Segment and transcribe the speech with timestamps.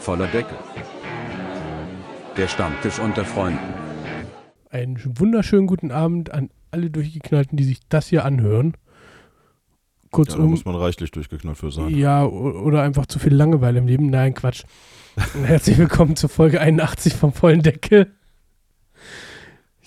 [0.00, 0.56] voller Deckel.
[2.36, 3.58] Der Stammtisch unter Freunden.
[4.70, 8.72] Einen wunderschönen guten Abend an alle Durchgeknallten, die sich das hier anhören.
[8.72, 8.78] Ja,
[10.02, 11.94] da Kurzum, muss man reichlich durchgeknallt für sein.
[11.94, 14.10] ja, oder einfach zu viel Langeweile im Leben.
[14.10, 14.64] Nein, Quatsch.
[15.44, 18.12] Herzlich willkommen zur Folge 81 vom vollen Deckel.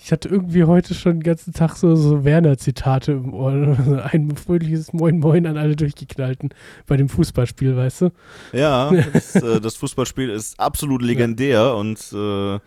[0.04, 3.52] Ich hatte irgendwie heute schon den ganzen Tag so, so Werner-Zitate im Ohr.
[4.12, 6.50] Ein fröhliches Moin Moin an alle Durchgeknallten
[6.86, 8.10] bei dem Fußballspiel, weißt du?
[8.52, 12.60] Ja, das, äh, das Fußballspiel ist absolut legendär und äh,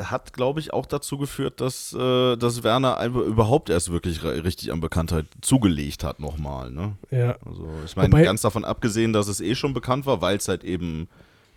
[0.00, 4.80] hat, glaube ich, auch dazu geführt, dass, äh, dass Werner überhaupt erst wirklich richtig an
[4.80, 6.70] Bekanntheit zugelegt hat nochmal.
[6.70, 6.92] Ne?
[7.10, 7.38] Ja.
[7.44, 10.62] Also ich meine, ganz davon abgesehen, dass es eh schon bekannt war, weil es halt
[10.62, 11.08] eben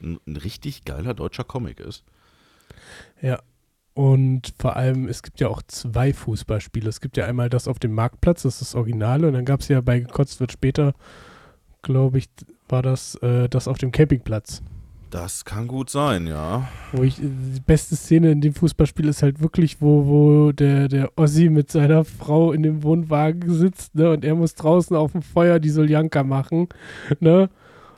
[0.01, 2.03] ein, ein richtig geiler deutscher Comic ist.
[3.21, 3.39] Ja.
[3.99, 6.87] Und vor allem, es gibt ja auch zwei Fußballspiele.
[6.87, 9.27] Es gibt ja einmal das auf dem Marktplatz, das ist das Originale.
[9.27, 10.93] Und dann gab es ja bei Gekotzt wird später,
[11.81, 12.29] glaube ich,
[12.69, 14.61] war das äh, das auf dem Campingplatz.
[15.09, 16.69] Das kann gut sein, ja.
[16.93, 21.11] Wo ich, die beste Szene in dem Fußballspiel ist halt wirklich, wo, wo der, der
[21.17, 24.11] Ossi mit seiner Frau in dem Wohnwagen sitzt, ne?
[24.11, 26.69] Und er muss draußen auf dem Feuer die Soljanka machen,
[27.19, 27.49] ne?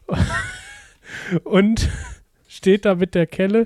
[1.44, 1.89] Und
[2.61, 3.65] steht da mit der Kelle.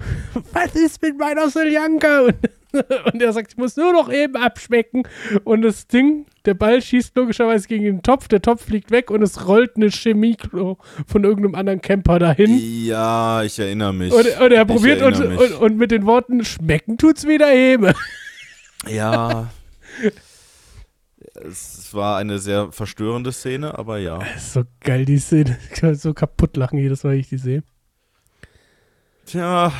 [0.52, 2.26] Was ist mit meiner Soljanka?
[2.26, 2.34] Und,
[3.12, 5.04] und er sagt, ich muss nur noch eben abschmecken.
[5.44, 9.22] Und das Ding, der Ball schießt logischerweise gegen den Topf, der Topf fliegt weg und
[9.22, 12.60] es rollt eine Chemie von irgendeinem anderen Camper dahin.
[12.84, 14.12] Ja, ich erinnere mich.
[14.12, 17.94] Und, und er probiert und, und, und mit den Worten, schmecken tut's wieder hebe.
[18.86, 19.48] Ja.
[21.42, 24.18] es war eine sehr verstörende Szene, aber ja.
[24.38, 25.56] So geil, die Szene.
[25.72, 27.62] Ich kann so kaputt lachen jedes Mal, wenn ich die sehe.
[29.26, 29.72] Tja,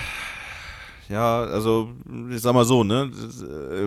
[1.09, 1.91] ja, also
[2.31, 3.11] ich sag mal so, ne,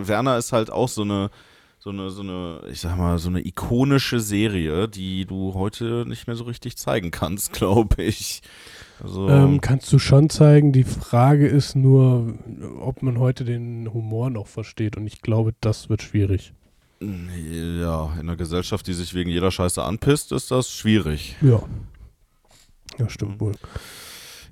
[0.06, 1.30] Werner ist halt auch so eine,
[1.78, 6.26] so eine, so eine, ich sag mal, so eine ikonische Serie, die du heute nicht
[6.26, 8.42] mehr so richtig zeigen kannst, glaube ich.
[9.02, 10.72] Also, Ähm, kannst du schon zeigen.
[10.72, 12.34] Die Frage ist nur,
[12.80, 14.96] ob man heute den Humor noch versteht.
[14.96, 16.52] Und ich glaube, das wird schwierig.
[17.00, 21.36] ja, in einer Gesellschaft, die sich wegen jeder Scheiße anpisst, ist das schwierig.
[21.40, 21.62] Ja.
[22.98, 23.54] Ja, stimmt wohl.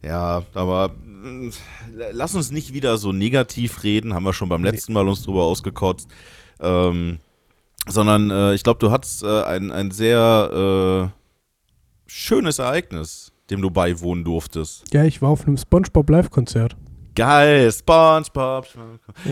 [0.04, 1.50] Ja, aber mm,
[2.12, 5.44] lass uns nicht wieder so negativ reden, haben wir schon beim letzten Mal uns drüber
[5.44, 6.08] ausgekotzt.
[6.60, 7.18] Ähm,
[7.88, 11.20] sondern äh, ich glaube, du hattest äh, ein, ein sehr äh,
[12.06, 14.92] schönes Ereignis, dem du beiwohnen durftest.
[14.92, 16.76] Ja, ich war auf einem Spongebob Live-Konzert.
[17.14, 18.66] Geil, SpongeBob.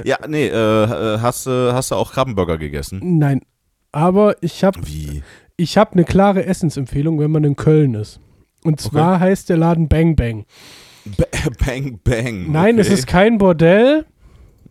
[0.05, 3.19] Ja, nee, äh, äh, hast, du hast du auch Krabbenburger gegessen?
[3.19, 3.43] Nein.
[3.93, 4.81] Aber ich habe
[5.57, 8.21] ich hab eine klare Essensempfehlung, wenn man in Köln ist.
[8.65, 10.45] Und zwar heißt der Laden Bang Bang.
[11.05, 11.27] Ba-
[11.65, 12.51] Bang, bang.
[12.51, 12.95] Nein, es okay.
[12.95, 14.07] ist kein Bordell.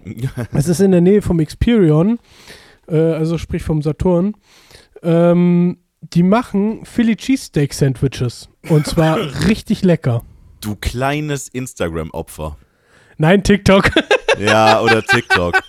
[0.52, 2.20] Es ist in der Nähe vom Experion,
[2.90, 4.34] äh, also sprich vom Saturn.
[5.02, 8.50] Ähm, die machen Philly Cheesesteak Sandwiches.
[8.68, 9.18] Und zwar
[9.48, 10.22] richtig lecker.
[10.60, 12.58] Du kleines Instagram-Opfer.
[13.18, 13.92] Nein, TikTok.
[14.40, 15.62] Ja, oder TikTok.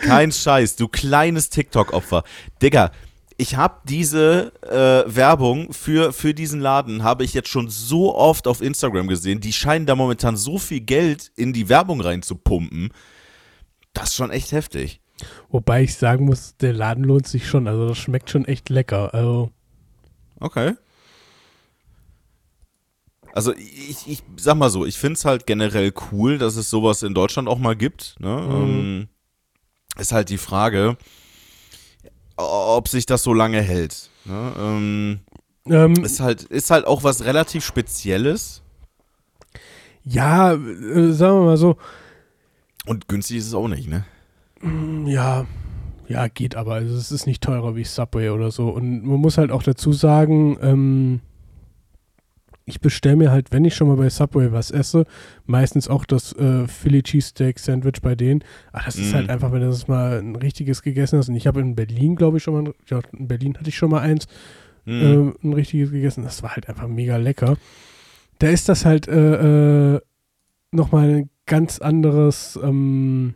[0.00, 2.22] Kein Scheiß, du kleines TikTok-Opfer.
[2.60, 2.92] Digga,
[3.42, 8.46] ich habe diese äh, Werbung für, für diesen Laden, habe ich jetzt schon so oft
[8.46, 9.40] auf Instagram gesehen.
[9.40, 12.92] Die scheinen da momentan so viel Geld in die Werbung reinzupumpen.
[13.92, 15.00] Das ist schon echt heftig.
[15.50, 17.66] Wobei ich sagen muss, der Laden lohnt sich schon.
[17.66, 19.12] Also das schmeckt schon echt lecker.
[19.12, 19.50] Also
[20.42, 20.74] Okay.
[23.32, 27.02] Also ich, ich sag mal so, ich finde es halt generell cool, dass es sowas
[27.02, 28.16] in Deutschland auch mal gibt.
[28.18, 28.28] Ne?
[28.28, 29.08] Ähm,
[29.98, 30.96] ist halt die Frage,
[32.42, 34.10] ob sich das so lange hält.
[34.24, 34.52] Ne?
[34.58, 35.20] Ähm,
[35.66, 38.62] ähm, ist, halt, ist halt auch was relativ Spezielles
[40.04, 41.76] ja, äh, sagen wir mal so,
[42.86, 44.04] und günstig ist es auch nicht, ne?
[44.60, 45.46] mm, ja,
[46.08, 46.74] ja, geht aber.
[46.74, 48.68] Also es ist nicht teurer wie Subway oder so.
[48.68, 51.20] Und man muss halt auch dazu sagen, ähm,
[52.64, 55.04] ich bestelle mir halt, wenn ich schon mal bei Subway was esse,
[55.46, 58.44] meistens auch das äh, Philly Cheesesteak Sandwich bei denen.
[58.72, 59.16] Aber das ist Mhm.
[59.16, 61.28] halt einfach, wenn du das mal ein richtiges gegessen hast.
[61.28, 63.90] Und ich habe in Berlin, glaube ich, schon mal, ja, in Berlin hatte ich schon
[63.90, 64.26] mal eins,
[64.84, 65.34] Mhm.
[65.42, 66.24] äh, ein richtiges gegessen.
[66.24, 67.56] Das war halt einfach mega lecker.
[68.38, 70.00] Da ist das halt äh, äh,
[70.72, 73.34] nochmal ein ganz anderes, ähm,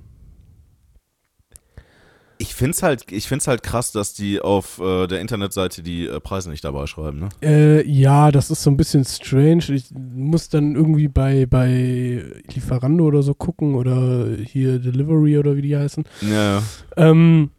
[2.38, 6.06] ich finde es halt, ich find's halt krass, dass die auf äh, der Internetseite die
[6.06, 7.28] äh, Preise nicht dabei schreiben, ne?
[7.42, 9.64] Äh, ja, das ist so ein bisschen strange.
[9.68, 15.62] Ich muss dann irgendwie bei, bei Lieferando oder so gucken oder hier Delivery oder wie
[15.62, 16.04] die heißen.
[16.22, 16.62] Ja,
[16.96, 17.50] Ähm,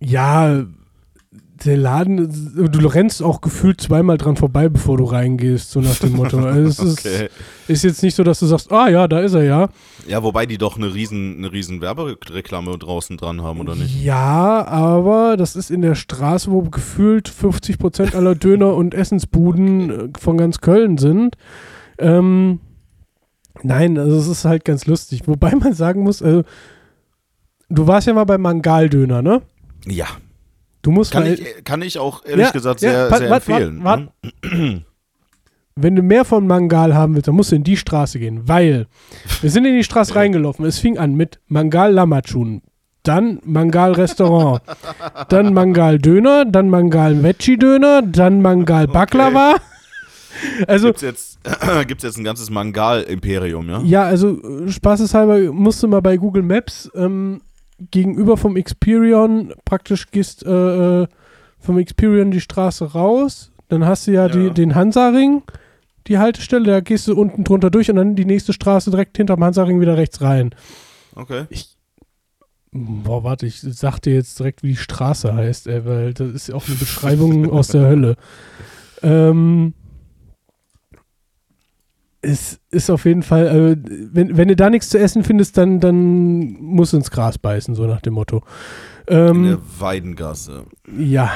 [0.00, 0.64] ja,
[1.64, 6.12] der Laden, du rennst auch gefühlt zweimal dran vorbei, bevor du reingehst, so nach dem
[6.12, 6.38] Motto.
[6.44, 7.28] Also es okay.
[7.68, 9.68] ist, ist jetzt nicht so, dass du sagst, ah ja, da ist er ja.
[10.06, 14.02] Ja, wobei die doch eine riesen, eine riesen Werbereklame draußen dran haben, oder nicht?
[14.02, 20.08] Ja, aber das ist in der Straße, wo gefühlt 50% aller Döner- und Essensbuden äh,
[20.18, 21.36] von ganz Köln sind.
[21.98, 22.60] Ähm,
[23.62, 25.26] Nein, also es ist halt ganz lustig.
[25.26, 26.42] Wobei man sagen muss, also,
[27.68, 29.42] du warst ja mal beim Mangaldöner, ne?
[29.86, 30.06] Ja.
[30.84, 33.30] Du musst Kann mal, ich, kann ich auch ehrlich Ja, gesagt ja, sehr, wart- sehr
[33.30, 33.82] wart- empfehlen.
[33.84, 34.08] wart-
[35.76, 38.86] wenn du mehr von Mangal haben willst, dann musst du in die Straße gehen, weil
[39.40, 40.64] wir sind in die Straße reingelaufen.
[40.64, 42.62] Es fing an mit Mangal Lamachun,
[43.02, 44.62] dann Mangal Restaurant,
[45.30, 49.56] dann Mangal Döner, dann Mangal Veggie Döner, dann Mangal Baklava.
[50.68, 51.38] Also Gibt's jetzt,
[51.86, 53.80] gibt's jetzt ein ganzes Mangal-Imperium, ja?
[53.82, 57.40] Ja, also äh, spaßeshalber musst du mal bei Google Maps ähm,
[57.90, 61.06] gegenüber vom Experion praktisch gehst äh, äh,
[61.58, 64.50] vom Experion die Straße raus, dann hast du ja, Die, Ja.
[64.50, 65.42] den Hansaring,
[66.06, 69.42] die Haltestelle, da gehst du unten drunter durch und dann die nächste Straße direkt hinterm
[69.42, 70.54] Hansaring wieder rechts rein.
[71.14, 71.46] Okay.
[72.72, 76.48] Boah, warte, ich sag dir jetzt direkt, wie die Straße heißt, ey, weil das ist
[76.48, 78.16] ja auch eine Beschreibung aus der Hölle.
[79.02, 79.74] Ähm,
[82.24, 83.76] es ist auf jeden Fall, äh,
[84.12, 87.74] wenn, wenn du da nichts zu essen findest, dann, dann musst du ins Gras beißen,
[87.74, 88.42] so nach dem Motto.
[89.06, 90.64] In Ähm, der Weidengasse.
[90.98, 91.30] ja,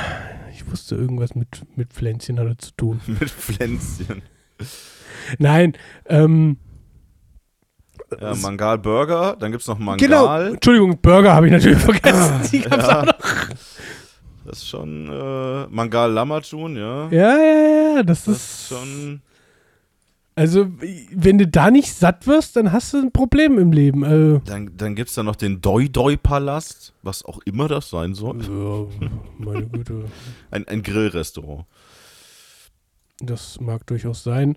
[0.52, 3.00] ich wusste, irgendwas mit, mit Pflänzchen hatte zu tun.
[3.06, 4.22] Mit Pflänzchen.
[5.38, 5.74] Nein,
[6.06, 6.56] ähm,
[8.20, 9.98] Ja, Mangal Burger, dann gibt's noch Mangal.
[10.08, 12.40] genau, Entschuldigung, Burger habe ich natürlich vergessen.
[12.50, 13.00] Die gab's Ja.
[13.00, 13.18] auch noch.
[14.46, 17.08] Das ist schon äh, Mangal Lamachun, ja.
[17.10, 19.20] Ja, ja, ja, das, Das ist ist schon.
[20.38, 20.68] Also,
[21.10, 24.04] wenn du da nicht satt wirst, dann hast du ein Problem im Leben.
[24.04, 28.14] Äh, Dann, dann gibt's da noch den Doi Doi Palast, was auch immer das sein
[28.14, 28.40] soll.
[28.44, 29.08] ja,
[29.38, 30.04] meine Güte,
[30.52, 31.64] Ein, ein Grillrestaurant.
[33.20, 34.56] das mag durchaus sein.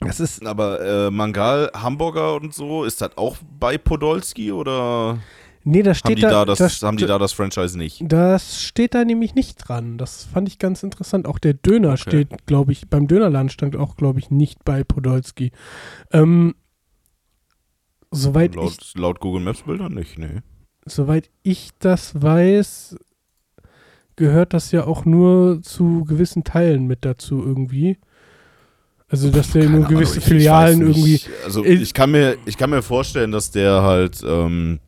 [0.00, 5.18] Das ist, Aber äh, Mangal Hamburger und so, ist das auch bei Podolski oder
[5.64, 8.02] nee, da haben steht die da, da, das, das, haben die da das Franchise nicht?
[8.06, 9.98] das steht da nämlich nicht dran.
[9.98, 11.26] Das fand ich ganz interessant.
[11.26, 11.98] Auch der Döner Okay.
[11.98, 15.52] steht, glaube ich, beim Dönerland stand auch, glaube ich, nicht bei Podolski.
[16.12, 16.54] Ähm,
[18.10, 20.40] soweit, ich, Laut, laut Google Maps Bildern nicht, nee.
[20.86, 22.96] soweit ich das weiß,
[24.16, 27.98] gehört das ja auch nur zu gewissen Teilen mit dazu irgendwie.
[29.10, 31.20] Also, dass der Keine nur Ahnung, gewisse ich- ich Filialen irgendwie.
[31.44, 34.80] Also Ich- ich kann mir, ich kann mir vorstellen, dass der halt ähm,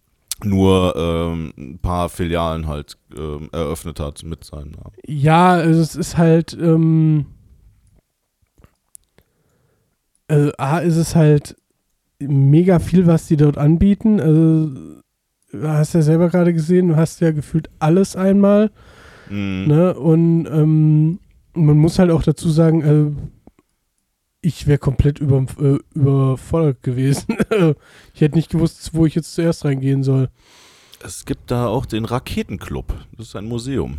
[0.45, 4.93] nur ähm, ein paar Filialen halt ähm, eröffnet hat mit seinem Namen.
[5.07, 7.27] Ja, also es ist halt, ähm,
[10.29, 11.57] äh, A, ist es halt
[12.19, 14.21] mega viel, was die dort anbieten.
[14.21, 14.71] Also,
[15.53, 18.71] du hast ja selber gerade gesehen, du hast ja gefühlt alles einmal.
[19.29, 19.65] Mhm.
[19.67, 19.95] Ne?
[19.95, 21.19] Und ähm,
[21.55, 23.40] man muss halt auch dazu sagen, äh,
[24.43, 27.37] ich wäre komplett über, äh, überfordert gewesen.
[28.15, 30.29] ich hätte nicht gewusst, wo ich jetzt zuerst reingehen soll.
[31.05, 32.95] Es gibt da auch den Raketenclub.
[33.17, 33.99] Das ist ein Museum.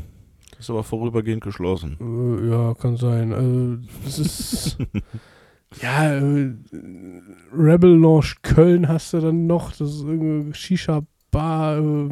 [0.51, 1.97] Das ist aber vorübergehend geschlossen.
[1.99, 3.33] Äh, ja, kann sein.
[3.33, 4.77] Also, das ist.
[5.81, 6.53] ja, äh,
[7.55, 9.71] Rebel Lounge Köln hast du dann noch.
[9.71, 11.77] Das ist irgendeine Shisha-Bar.
[11.79, 12.09] Äh,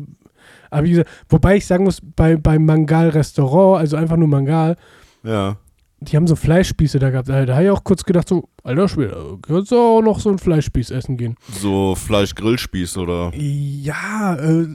[0.72, 4.75] aber wie gesagt, wobei ich sagen muss, bei, beim Mangal-Restaurant, also einfach nur Mangal,
[5.24, 5.58] Ja.
[6.01, 7.30] Die haben so Fleischspieße da gehabt.
[7.30, 10.40] Da habe ich auch kurz gedacht, so, alter Schwede, kannst du auch noch so ein
[10.40, 11.36] Fleischspieß essen gehen?
[11.51, 13.31] So Fleisch-Grillspieß oder.
[13.36, 14.68] Ja, äh,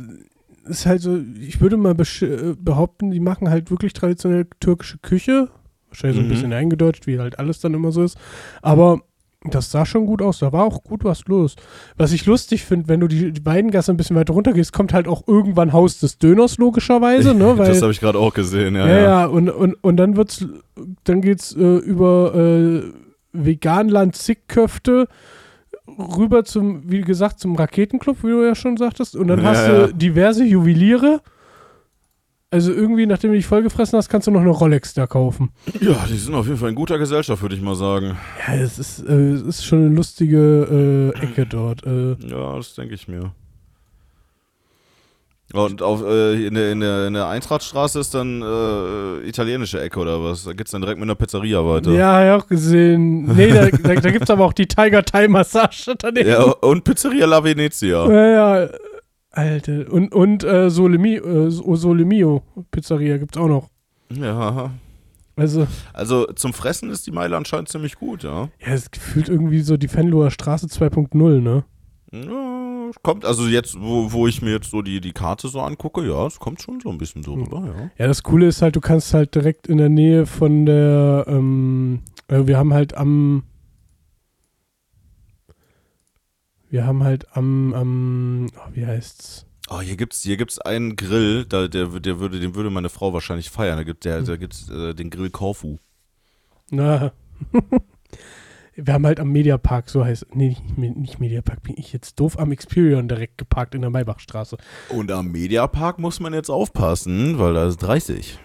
[0.66, 5.48] ist halt so, ich würde mal äh, behaupten, die machen halt wirklich traditionell türkische Küche.
[5.88, 6.30] Wahrscheinlich so ein Mhm.
[6.30, 8.18] bisschen eingedeutscht, wie halt alles dann immer so ist.
[8.62, 9.00] Aber
[9.50, 10.38] das sah schon gut aus.
[10.38, 11.56] Da war auch gut was los.
[11.96, 14.92] Was ich lustig finde, wenn du die, die Weidengasse ein bisschen weiter runter gehst, kommt
[14.92, 17.58] halt auch irgendwann Haus des Döners, logischerweise, ne?
[17.58, 18.86] Weil, das habe ich gerade auch gesehen, ja.
[18.86, 19.26] ja, ja.
[19.26, 20.46] und, und, und dann wird's,
[21.04, 22.82] dann geht's äh, über äh,
[23.32, 25.08] Veganland Zickköfte
[25.98, 29.16] rüber zum, wie gesagt, zum Raketenclub, wie du ja schon sagtest.
[29.16, 29.86] Und dann Ja, hast ja.
[29.86, 31.20] du diverse Juweliere.
[32.54, 35.50] Also irgendwie, nachdem du dich vollgefressen hast, kannst du noch eine Rolex da kaufen.
[35.80, 38.16] Ja, die sind auf jeden Fall in guter Gesellschaft, würde ich mal sagen.
[38.46, 41.84] Ja, es ist, äh, es ist schon eine lustige äh, Ecke dort.
[41.84, 43.32] Äh, Ja, das denke ich mir.
[45.52, 49.98] Und auf, äh, in, der, in, der, in der Eintrachtstraße ist dann äh, italienische Ecke
[49.98, 50.44] oder was?
[50.44, 51.90] Da geht's dann direkt mit einer Pizzeria weiter.
[51.90, 53.34] ja, habe ich auch gesehen.
[53.34, 56.28] Nee, da, da, da gibt es aber auch die Tiger Thai Massage daneben.
[56.28, 58.06] Ja, und Pizzeria La Venezia.
[58.08, 58.68] Ja, ja.
[59.36, 59.92] Alter.
[59.92, 63.68] Und, und äh, Solemi, äh, Solemio Pizzeria gibt's auch noch.
[64.10, 64.70] Ja.
[65.36, 68.48] Also, Also zum Fressen ist die Meile anscheinend ziemlich gut, ja.
[68.64, 71.64] ja, es gefühlt irgendwie so die Fenloher Straße 2.0, ne?
[72.12, 76.06] Ja, kommt, also jetzt, wo, wo ich mir jetzt so die, die Karte so angucke,
[76.06, 77.90] ja, es kommt schon so ein bisschen so rüber, ja.
[77.98, 82.02] Ja, das Coole ist halt, du kannst halt direkt in der Nähe von der, ähm,
[82.28, 83.42] äh, wir haben halt am,
[86.74, 89.46] wir haben halt am, am, oh, wie heißt's?
[89.70, 93.12] Oh, hier gibt's, hier gibt's einen Grill, da, der, der würde, den würde meine Frau
[93.12, 93.76] wahrscheinlich feiern.
[93.76, 95.78] Da gibt der, da gibt's äh, den Grill Korfu.
[96.70, 97.12] Na.
[98.74, 102.40] Wir haben halt am Mediapark, so heißt, nee, nicht, nicht Mediapark, bin ich jetzt doof,
[102.40, 104.58] am Experion direkt geparkt in der Maybachstraße.
[104.88, 108.36] Und am Mediapark muss man jetzt aufpassen, weil da ist 30.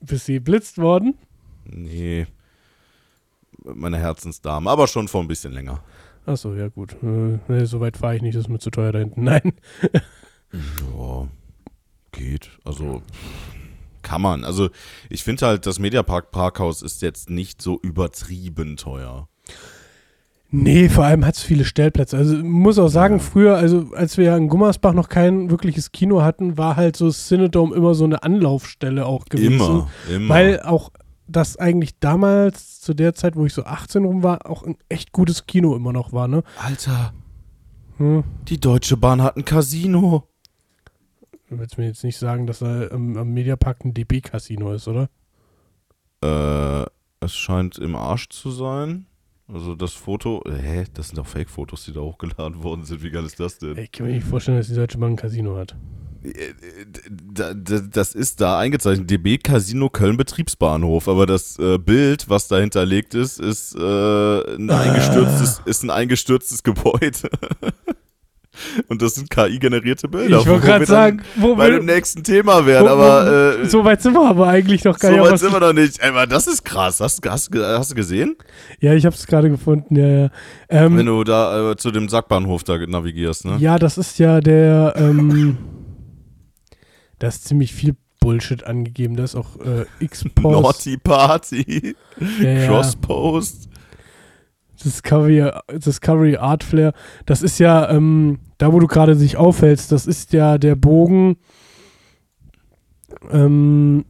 [0.00, 1.18] Bist du geblitzt worden?
[1.66, 2.26] Nee.
[3.62, 5.84] Meine Herzensdame, aber schon vor ein bisschen länger.
[6.26, 6.92] Achso, ja gut.
[7.02, 9.24] Äh, nee, so weit fahre ich nicht, das ist mir zu teuer da hinten.
[9.24, 9.52] Nein.
[10.52, 11.28] Ja,
[12.12, 12.50] geht.
[12.64, 13.02] Also
[14.02, 14.44] kann man.
[14.44, 14.68] Also
[15.08, 19.28] ich finde halt, das Mediapark Parkhaus ist jetzt nicht so übertrieben teuer.
[20.54, 22.18] Nee, vor allem hat es viele Stellplätze.
[22.18, 23.20] Also ich muss auch sagen, Ja.
[23.22, 27.10] früher, also als wir ja in Gummersbach noch kein wirkliches Kino hatten, war halt so
[27.10, 29.54] Cinedome immer so eine Anlaufstelle auch gewesen.
[29.54, 30.28] Immer, immer.
[30.28, 30.90] Weil auch
[31.32, 35.12] das eigentlich damals, zu der Zeit, wo ich so 18 rum war, auch ein echt
[35.12, 36.42] gutes Kino immer noch war, ne?
[36.58, 37.12] Alter,
[37.98, 38.24] Hm.
[38.48, 40.28] die Deutsche Bahn hat ein Casino.
[41.48, 45.10] Du willst mir jetzt nicht sagen, dass da am, am Mediapark ein DB-Casino ist, oder?
[46.22, 46.86] Äh,
[47.20, 49.06] es scheint im Arsch zu sein.
[49.52, 53.02] Also das Foto, hä, das sind doch Fake-Fotos, die da hochgeladen worden sind.
[53.02, 53.76] Wie geil ist das denn?
[53.76, 55.76] Ich kann mir nicht vorstellen, dass die Deutsche Bank ein Casino hat.
[57.34, 62.48] Da- da- Das ist da eingezeichnet, DB Casino Köln Betriebsbahnhof, aber das äh, Bild, was
[62.48, 64.80] da hinterlegt ist, ist, äh, ein, Ah.
[64.80, 67.28] eingestürztes, ist ein eingestürztes Gebäude.
[68.88, 70.40] Und das sind KI-generierte Bilder.
[70.40, 73.62] ich wollte wo gerade sagen, wo bei wir, dem nächsten Thema wären, wo, aber wo,
[73.62, 75.24] äh, so weit sind wir aber eigentlich noch gar so nicht.
[75.24, 75.98] weit was- sind wir noch nicht.
[76.00, 77.00] Ey, aber das ist krass.
[77.00, 78.36] Hast, hast, hast du gesehen?
[78.78, 80.30] Ja, ich habe es gerade gefunden, ja, ja.
[80.68, 83.56] Ähm, Wenn du da äh, zu dem Sackbahnhof da navigierst, ne?
[83.58, 85.56] Ja, das ist ja der, ähm,
[87.22, 89.14] da ist ziemlich viel Bullshit angegeben.
[89.14, 91.94] Da ist auch äh, X-Post, Naughty Party,
[92.42, 93.68] ja, Crosspost.
[94.84, 96.92] Discovery, Discovery Art Flair.
[97.24, 101.36] Das ist ja, ähm, da wo du gerade dich aufhältst, das ist ja der Bogen,
[103.30, 104.04] ähm,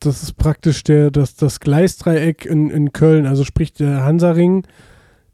[0.00, 4.66] das ist praktisch der, das, das Gleisdreieck in, in Köln, also sprich der Hansaring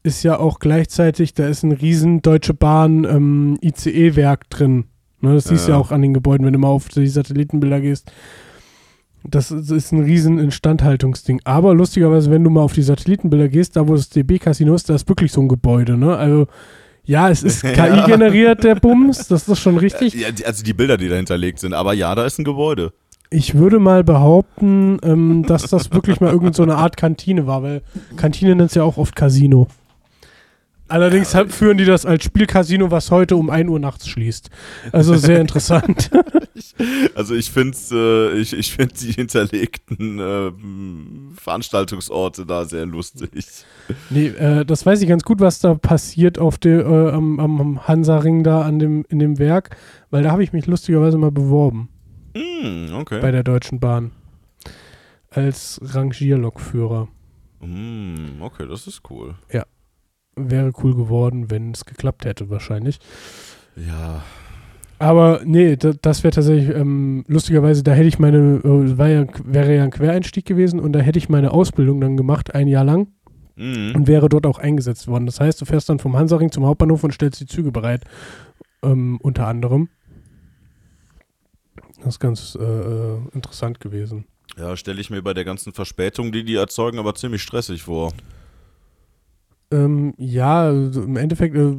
[0.03, 4.87] ist ja auch gleichzeitig, da ist ein riesen Deutsche Bahn ähm, ICE-Werk drin.
[5.21, 5.83] Ne, das siehst du ja Ja.
[5.83, 8.11] auch an den Gebäuden, wenn du mal auf die Satellitenbilder gehst.
[9.25, 11.41] Das ist ein riesen Instandhaltungsding.
[11.45, 14.95] Aber lustigerweise, wenn du mal auf die Satellitenbilder gehst, da wo das DB-Casino ist, da
[14.95, 16.17] ist wirklich so ein Gebäude, ne?
[16.17, 16.47] Also,
[17.05, 17.63] ja, es ist.
[17.75, 20.15] KI-generiert, der Bums, das ist schon richtig.
[20.15, 21.75] Ja, also die Bilder, die da hinterlegt sind.
[21.75, 22.93] Aber ja, da ist ein Gebäude.
[23.31, 27.63] Ich würde mal behaupten, ähm, dass das wirklich mal irgend so eine Art Kantine war,
[27.63, 27.83] weil
[28.17, 29.67] Kantine nennt es ja auch oft Casino.
[30.89, 34.51] Allerdings halt führen die das als Spielcasino, was heute um 1 Uhr nachts schließt.
[34.93, 36.11] Also sehr interessant.
[37.15, 40.53] Also ich finde äh, ich, ich find die hinterlegten äh,
[41.35, 43.31] Veranstaltungsorte da sehr lustig.
[44.11, 47.89] nee, äh, das weiß ich ganz gut, was da passiert auf der, äh, am, am,
[47.89, 49.77] Hansaring da an dem, in dem Werk,
[50.11, 51.89] weil da habe ich mich lustigerweise mal beworben
[52.37, 53.21] Hm, okay.
[53.21, 54.13] bei der Deutschen Bahn.
[55.31, 57.09] Als Rangierlokführer.
[57.61, 59.35] Hm, okay, das ist cool.
[60.39, 62.99] Wäre cool geworden, wenn es geklappt hätte, wahrscheinlich.
[63.77, 64.23] Ja,
[64.99, 69.27] Aber nee, da, das wäre tatsächlich, ähm, lustigerweise, da hätte ich meine, äh, war ja,
[69.45, 72.85] wäre ja ein Quereinstieg gewesen und da hätte ich meine Ausbildung dann gemacht, ein Jahr
[72.85, 73.09] lang,
[73.55, 73.93] mhm.
[73.95, 75.27] und wäre dort auch eingesetzt worden.
[75.27, 78.05] Das heißt, du fährst dann vom Hansaring zum Hauptbahnhof und stellst die Züge bereit,
[78.83, 79.89] ähm, unter anderem.
[81.99, 84.25] Das ist ganz äh, äh, interessant gewesen.
[84.57, 88.13] ja stelle ich mir bei der ganzen Verspätung, die die erzeugen, aber ziemlich stressig vor.
[89.71, 91.77] Ähm, ja, also im Endeffekt, äh,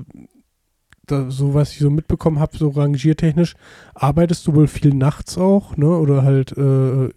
[1.07, 3.55] da, so was ich so mitbekommen habe, so rangiertechnisch,
[3.95, 5.87] arbeitest du wohl viel nachts auch, ne?
[5.87, 7.09] Oder halt, äh,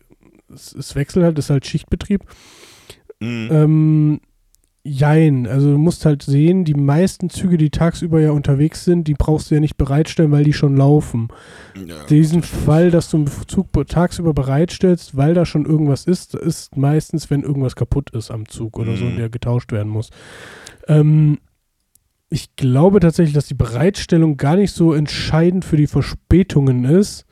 [0.53, 2.25] es, es wechselt halt, ist halt Schichtbetrieb.
[3.21, 3.49] Mhm.
[3.51, 4.21] Ähm,
[4.85, 9.15] jein, also du musst halt sehen, die meisten Züge, die tagsüber ja unterwegs sind, die
[9.15, 11.29] brauchst du ja nicht bereitstellen, weil die schon laufen.
[11.87, 16.35] ja, Diesen Fall, dass du einen Zug be- tagsüber bereitstellst, weil da schon irgendwas ist,
[16.35, 19.17] ist meistens, wenn irgendwas kaputt ist am Zug oder so, Mhm.
[19.17, 20.11] der getauscht werden muss.
[20.89, 21.39] Ähm,
[22.29, 27.25] ich glaube tatsächlich, dass die Bereitstellung gar nicht so entscheidend für die Verspätungen ist.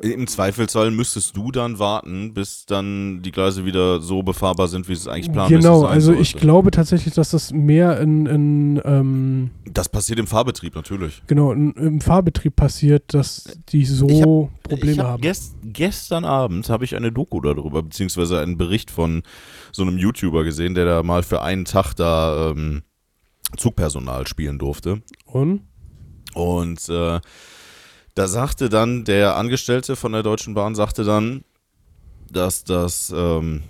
[0.00, 4.92] Im Zweifelsfall müsstest du dann warten, bis dann die Gleise wieder so befahrbar sind, wie
[4.92, 9.50] es eigentlich planmäßig genau, sein also ich glaube tatsächlich, dass das mehr in, in ähm,
[9.70, 11.22] Das passiert im Fahrbetrieb natürlich.
[11.26, 14.08] genau, in, im Fahrbetrieb passiert, dass die so
[14.48, 15.20] hab- Probleme hab haben.
[15.22, 19.22] Gest, gestern Abend habe ich eine Doku darüber, beziehungsweise einen Bericht von
[19.72, 22.82] so einem YouTuber gesehen, der da mal für einen Tag da ähm,
[23.56, 25.02] Zugpersonal spielen durfte.
[25.26, 25.62] Und?
[26.34, 27.20] Und äh,
[28.14, 31.44] da sagte dann der Angestellte von der Deutschen Bahn, sagte dann,
[32.30, 33.62] dass das, ähm,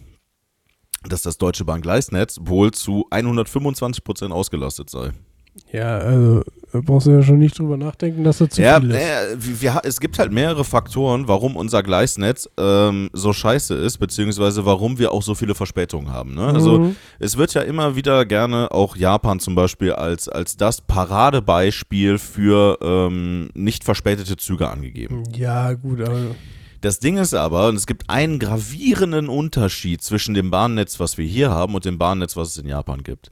[1.03, 5.13] dass das Deutsche Bahn Gleisnetz wohl zu 125 Prozent ausgelastet sei.
[5.73, 6.43] Ja, also
[6.75, 8.97] Da brauchst du ja schon nicht drüber nachdenken, dass er zu Ja, viel ist.
[8.97, 14.67] äh, wir, es gibt halt mehrere Faktoren, warum unser Gleisnetz ähm, so scheiße ist, beziehungsweise
[14.67, 16.35] warum wir auch so viele Verspätungen haben.
[16.35, 16.47] Ne?
[16.47, 16.97] Also Mhm.
[17.21, 22.77] es wird ja immer wieder gerne auch Japan zum Beispiel als, als das Paradebeispiel für
[22.83, 25.23] ähm, nicht verspätete Züge angegeben.
[25.33, 26.35] Ja, gut, aber
[26.81, 31.25] Das Ding ist aber, und es gibt einen gravierenden Unterschied zwischen dem Bahnnetz, was wir
[31.27, 33.31] hier haben, und dem Bahnnetz, was es in Japan gibt.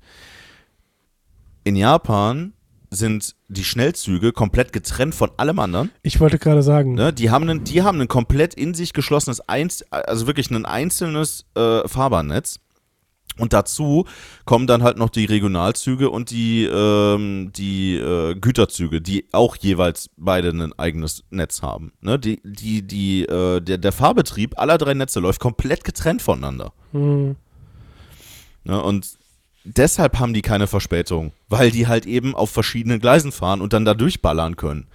[1.64, 2.52] In Japan
[2.92, 5.90] sind die Schnellzüge komplett getrennt von allem anderen.
[6.02, 7.12] ich wollte gerade sagen, Ne?
[7.12, 11.46] Die, haben einen, die haben ein komplett in sich geschlossenes, Einz also wirklich ein einzelnes
[11.54, 12.60] äh, Fahrbahnnetz.
[13.38, 14.04] Und dazu
[14.44, 20.10] kommen dann halt noch die Regionalzüge und die, ähm, die äh, Güterzüge, die auch jeweils
[20.18, 21.92] beide ein eigenes Netz haben.
[22.02, 22.18] Ne?
[22.18, 26.74] Die, die, die, äh, der, der Fahrbetrieb aller drei Netze läuft komplett getrennt voneinander.
[26.92, 27.36] hm,
[28.64, 28.80] Ne?
[28.80, 29.18] Und
[29.64, 33.84] deshalb haben die keine Verspätung, weil die halt eben auf verschiedenen Gleisen fahren und dann
[33.84, 34.86] da durchballern können.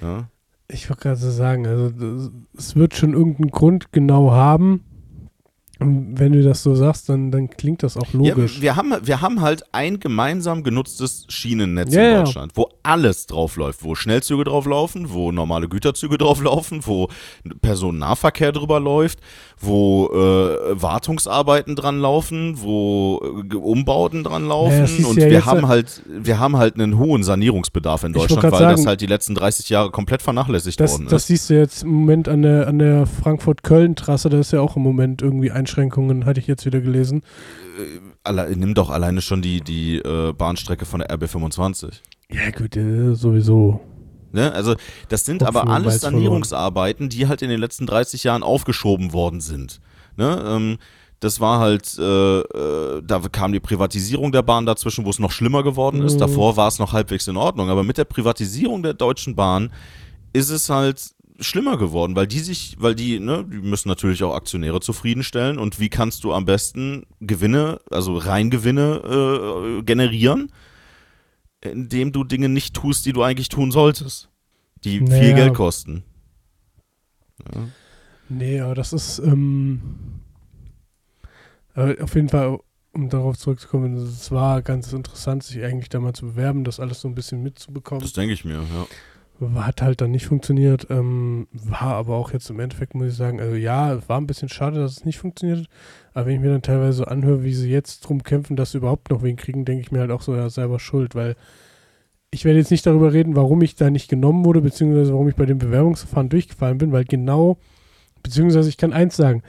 [0.00, 0.26] Ne?
[0.72, 4.84] ich wollte gerade so sagen, also es wird schon irgendeinen Grund genau haben.
[5.78, 8.56] Und wenn du das so sagst, dann, dann klingt das auch logisch.
[8.56, 12.22] Ja, wir, haben, wir haben halt ein gemeinsam genutztes Schienennetz Ja, in ja.
[12.22, 17.08] Deutschland, wo alles drauf läuft, wo Schnellzüge drauf laufen, wo normale Güterzüge drauf laufen, wo
[17.62, 19.18] Personennahverkehr drüber läuft,
[19.64, 25.46] wo äh, Wartungsarbeiten dran laufen, wo äh, Umbauten dran laufen das ist und ja wir
[25.46, 29.06] haben halt wir haben halt einen hohen Sanierungsbedarf in Deutschland, weil das sagen- halt die
[29.06, 31.26] letzten 30 Jahre komplett vernachlässigt das, worden das ist.
[31.28, 34.82] siehst du jetzt im Moment an der, an der Frankfurt-Köln-Trasse, da ist ja auch im
[34.82, 37.22] Moment irgendwie Einschränkungen, hatte ich jetzt wieder gelesen.
[38.24, 41.88] Alle, nimm doch alleine schon die, die äh, Bahnstrecke von der RB25.
[42.30, 43.80] Ja, gut, äh, sowieso.
[44.32, 44.52] Ne?
[44.52, 44.74] Also
[45.08, 46.00] das sind aber alles.
[46.00, 49.80] Sanierungsarbeiten, die halt in den letzten 30 Jahren aufgeschoben worden sind.
[50.16, 50.42] Ne?
[50.46, 50.78] Ähm,
[51.20, 55.30] das war halt, äh, äh, da kam die Privatisierung der Bahn dazwischen, wo es noch
[55.30, 56.14] schlimmer geworden ist.
[56.14, 56.20] Mhm.
[56.20, 57.70] Davor war es noch halbwegs in Ordnung.
[57.70, 59.70] Aber mit der Privatisierung der Deutschen Bahn
[60.32, 64.34] ist es halt schlimmer geworden, weil die sich, weil die, ne, die müssen natürlich auch
[64.34, 70.52] Aktionäre zufriedenstellen und wie kannst du am besten Gewinne, also Reingewinne äh, generieren,
[71.60, 74.28] indem du Dinge nicht tust, die du eigentlich tun solltest,
[74.84, 75.36] die viel Naja.
[75.36, 76.04] Geld kosten.
[78.28, 79.80] Nee, aber das ist ähm,
[81.74, 82.58] auf jeden Fall,
[82.92, 87.00] um darauf zurückzukommen, es war ganz interessant, sich eigentlich da mal zu bewerben, das alles
[87.00, 88.02] so ein bisschen mitzubekommen.
[88.02, 88.86] Das denke ich mir, ja.
[89.56, 93.40] Hat halt dann nicht funktioniert, ähm, war aber auch jetzt im Endeffekt, muss ich sagen,
[93.40, 95.68] also ja, es war ein bisschen schade, dass es nicht funktioniert hat,
[96.14, 98.78] aber wenn ich mir dann teilweise so anhöre, wie sie jetzt drum kämpfen, dass sie
[98.78, 101.34] überhaupt noch wen kriegen, denke ich mir halt auch so, ja, selber schuld, weil
[102.34, 105.36] ich werde jetzt nicht darüber reden, warum ich da nicht genommen wurde, beziehungsweise warum ich
[105.36, 107.58] bei dem Bewerbungsverfahren durchgefallen bin, weil genau,
[108.22, 109.42] beziehungsweise ich kann eins sagen,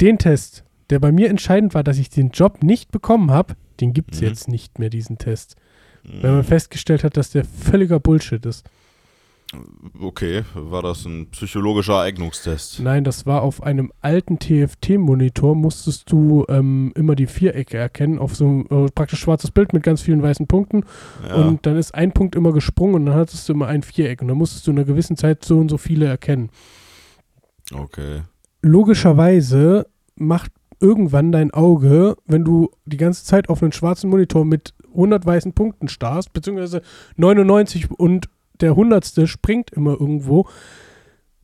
[0.00, 3.92] den Test, der bei mir entscheidend war, dass ich den Job nicht bekommen habe, den
[3.92, 4.26] gibt es Mhm.
[4.26, 5.56] jetzt nicht mehr, diesen Test.
[6.22, 8.64] Weil man festgestellt hat, dass der völliger Bullshit ist.
[10.00, 12.80] Okay, war das ein psychologischer Eignungstest?
[12.80, 18.34] Nein, das war auf einem alten TFT-Monitor, musstest du ähm, immer die Vierecke erkennen, auf
[18.34, 20.84] so einem äh, praktisch schwarzes Bild mit ganz vielen weißen Punkten.
[21.26, 21.36] Ja.
[21.36, 24.20] Und dann ist ein Punkt immer gesprungen und dann hattest du immer ein Viereck.
[24.20, 26.50] Und dann musstest du in einer gewissen Zeit so und so viele erkennen.
[27.72, 28.22] okay.
[28.62, 34.74] Logischerweise macht irgendwann dein Auge, wenn du die ganze Zeit auf einen schwarzen Monitor mit
[34.88, 36.82] 100 weißen Punkten starrst, beziehungsweise
[37.16, 38.28] 99 und
[38.60, 40.48] der hundertste springt immer irgendwo.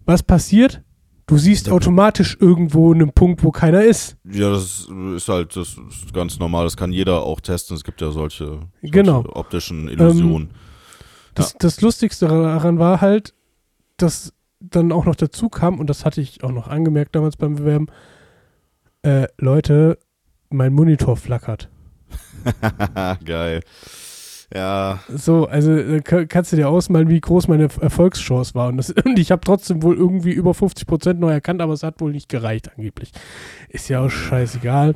[0.04, 0.82] Was passiert?
[1.26, 4.16] Du siehst Der- automatisch irgendwo einen Punkt, wo keiner ist.
[4.24, 6.64] Ja, das ist halt das ist ganz normal.
[6.64, 7.76] Das kann jeder auch testen.
[7.76, 9.20] Es gibt ja solche, solche Genau.
[9.20, 10.50] Ähm, optischen Illusionen.
[11.34, 13.32] Das, das Lustigste daran war halt,
[13.96, 17.56] dass dann auch noch dazu kam, und das hatte ich auch noch angemerkt damals beim
[17.56, 17.86] Bewerben,
[19.02, 19.98] äh, Leute,
[20.50, 21.68] mein Monitor flackert.
[23.24, 23.62] Geil.
[24.54, 28.68] Ja, So, also äh, ka- kannst du dir ausmalen, wie groß meine Erfolgschance war.
[28.68, 32.00] Und, das, und ich habe trotzdem wohl irgendwie über 50% neu erkannt, aber es hat
[32.00, 33.12] wohl nicht gereicht angeblich.
[33.70, 34.94] Ist ja auch scheißegal.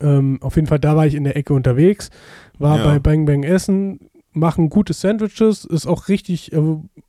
[0.00, 2.10] Ähm, auf jeden Fall, da war ich in der Ecke unterwegs,
[2.58, 2.84] war Ja.
[2.84, 3.98] bei Bang Bang Essen,
[4.32, 6.60] machen gute Sandwiches, ist auch richtig, äh,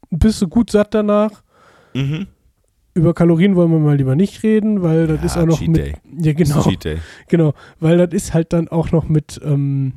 [0.10, 1.44] bist du gut satt danach.
[1.94, 2.28] mhm.
[2.96, 5.68] Über Kalorien wollen wir mal lieber nicht reden, weil das Ja, ist auch noch Cheat
[5.70, 5.78] mit.
[5.78, 5.94] Day.
[6.22, 6.62] Ja, genau.
[6.64, 6.98] Cheat Day.
[7.28, 9.94] Genau, weil das ist halt dann auch noch mit ähm,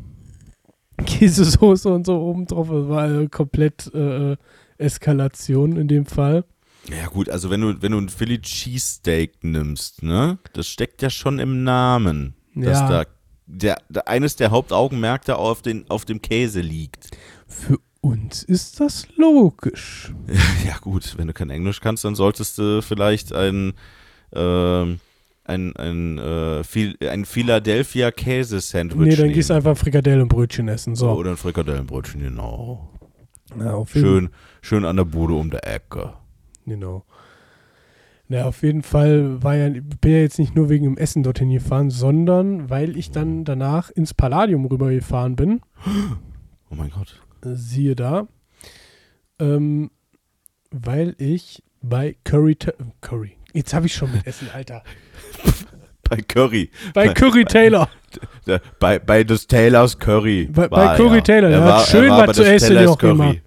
[0.99, 2.69] Käsesoße und so oben drauf.
[2.71, 4.37] Das war äh, komplett äh,
[4.79, 6.45] Eskalation in dem Fall.
[6.89, 11.11] Ja gut, also wenn du, wenn du ein Philly Cheesesteak nimmst, ne, das steckt ja
[11.11, 12.89] schon im Namen, dass Ja.
[12.89, 13.05] da
[13.47, 17.11] der, der, eines der Hauptaugenmerkte auf, den, auf dem Käse liegt.
[17.47, 20.13] Für uns ist das logisch.
[20.67, 23.75] Ja gut, wenn du kein Englisch kannst, dann solltest du vielleicht ein,
[24.35, 25.01] ähm,
[25.45, 29.35] ein, ein, äh, Phil- ein Philadelphia Käse-Sandwich Nee, dann nehmen.
[29.35, 30.95] gehst du einfach Frikadellen und Brötchen essen.
[30.95, 31.11] So.
[31.11, 32.89] Oder ein Frikadellenbrötchen, genau.
[33.59, 34.31] Ja, Schön,
[34.63, 36.15] schön an der Bude um der Ecke.
[36.65, 37.05] Genau.
[38.29, 41.51] Na, auf jeden Fall war ja, bin ja jetzt nicht nur wegen dem Essen dorthin
[41.51, 45.61] gefahren, sondern weil ich dann danach ins Palladium rübergefahren bin.
[46.71, 47.21] Oh mein Gott.
[47.45, 48.27] Siehe da.
[49.39, 49.91] Ähm,
[50.71, 52.57] weil ich bei Curry,
[53.03, 53.37] Curry.
[53.53, 54.83] Jetzt habe ich schon mit Essen, Alter.
[56.13, 56.71] Bei Curry.
[56.93, 57.89] Bei Curry Taylor.
[58.79, 60.47] Bei, bei des Taylors Curry.
[60.53, 61.25] Bei- bei Curry er.
[61.25, 63.35] Taylor, Er der war, hat schön war was zu essen Taylors auch immer.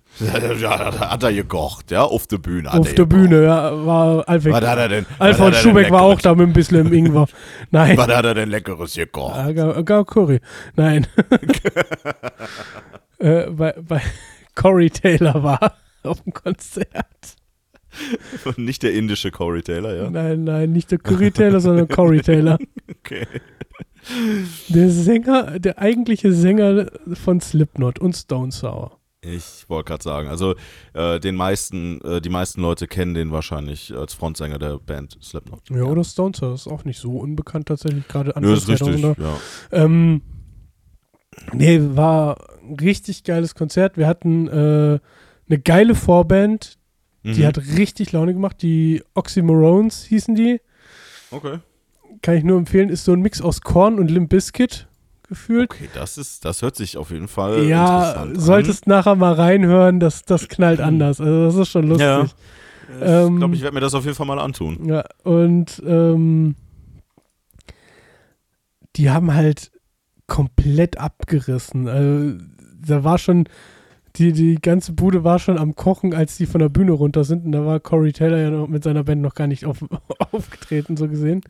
[0.61, 2.73] Ja, da hat er gekocht, ja, auf der Bühne.
[2.73, 3.05] Auf er der.
[3.05, 4.53] Bühne, ja, war Alfred.
[4.53, 5.05] Was hat er denn?
[5.19, 7.27] Alfred Schubeck war auch da mit ein bisschen im Ingwer.
[7.71, 7.97] Nein.
[7.97, 9.35] Was hat er denn Leckeres gekocht?
[9.53, 10.39] Gar, gar Curry.
[10.77, 11.05] Nein.
[13.19, 14.01] äh, bei, bei
[14.55, 15.73] Corey Taylor war
[16.03, 16.87] auf dem Konzert.
[18.57, 20.09] Nicht der indische Corey Taylor, ja?
[20.09, 22.57] Nein, nein, nicht der Curry Taylor, sondern Corey Taylor.
[23.03, 23.27] Okay.
[24.69, 28.99] Der Sänger, der eigentliche Sänger von Slipknot und Stone Sour.
[29.21, 30.55] Ich wollte gerade sagen, also
[30.93, 35.69] äh, den meisten, äh, die meisten Leute kennen den wahrscheinlich als Frontsänger der Band Slipknot.
[35.69, 39.03] Ja, oder Stone Sour ist auch nicht so unbekannt tatsächlich, gerade Nö, Anfang ist richtig,
[39.03, 39.15] 2000er.
[39.21, 39.37] ja.
[39.71, 40.21] Ähm,
[41.53, 43.97] nee, war ein richtig geiles Konzert.
[43.97, 44.99] Wir hatten äh,
[45.47, 46.77] eine geile Vorband,
[47.25, 47.45] die Mhm.
[47.47, 48.61] hat richtig Laune gemacht.
[48.61, 50.61] Die Oxymorons hießen die.
[51.31, 51.59] Okay.
[52.21, 54.87] Kann ich nur empfehlen, ist so ein Mix aus Korn und Limp Bizkit
[55.27, 55.71] gefühlt.
[55.71, 60.21] Okay, das ist, das hört sich auf jeden Fall ja, solltest nachher mal reinhören, das,
[60.23, 60.85] das knallt Mhm.
[60.85, 61.19] anders.
[61.19, 62.05] Also das ist schon lustig.
[62.05, 62.19] Ja.
[62.21, 62.29] an.
[62.87, 64.85] Ich ähm, glaube, ich werde mir das auf jeden Fall mal antun.
[64.87, 66.53] Ja, und ähm,
[68.95, 69.71] die haben halt
[70.27, 71.87] komplett abgerissen.
[71.87, 72.37] Also,
[72.79, 73.45] da war schon,
[74.17, 77.45] die, die ganze Bude war schon am Kochen, als die von der Bühne runter sind.
[77.45, 79.83] Und da war Corey Taylor ja noch mit seiner Band noch gar nicht auf,
[80.31, 81.41] aufgetreten, so gesehen.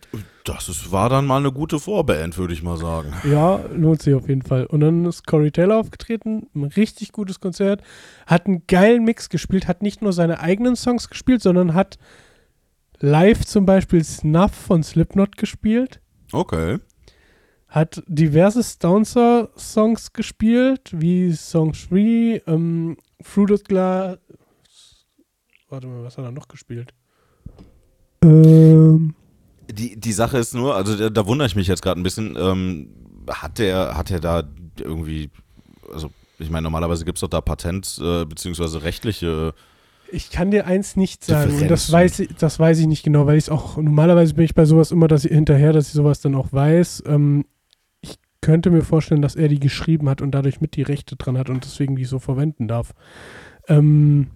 [0.44, 3.14] Das ist, war dann mal eine gute Vorband, würde ich mal sagen.
[3.30, 4.66] Ja, lohnt sich auf jeden Fall.
[4.66, 7.82] Und dann ist Corey Taylor aufgetreten, ein richtig gutes Konzert,
[8.28, 11.98] hat einen geilen Mix gespielt, hat nicht nur seine eigenen Songs gespielt, sondern hat
[13.00, 16.00] live zum Beispiel Snuff von Slipknot gespielt,
[16.32, 16.80] Okay.
[17.76, 24.18] Hat diverse Stouncer-Songs gespielt, wie Song 3, ähm, Fruited Glass.
[25.68, 26.94] Warte mal, was hat er noch gespielt?
[28.24, 29.14] Ähm,
[29.70, 32.38] Die, die Sache ist nur, also da, da wundere ich mich jetzt gerade ein bisschen,
[32.40, 32.88] ähm,
[33.30, 34.44] hat der, hat der da
[34.80, 35.30] irgendwie,
[35.92, 39.54] also ich meine, normalerweise gibt es doch da Patent- äh, beziehungsweise rechtliche
[40.14, 43.26] Ich kann dir eins nicht sagen und das weiß, ich, das weiß ich nicht genau,
[43.26, 45.94] weil ich es auch, normalerweise bin ich bei sowas immer dass ich, hinterher, dass ich
[45.94, 47.04] sowas dann auch weiß.
[47.08, 47.44] Ähm,
[48.46, 51.50] könnte mir vorstellen, dass er die geschrieben hat und dadurch mit die Rechte dran hat
[51.50, 52.94] und deswegen die so verwenden darf.
[53.68, 54.28] Ähm,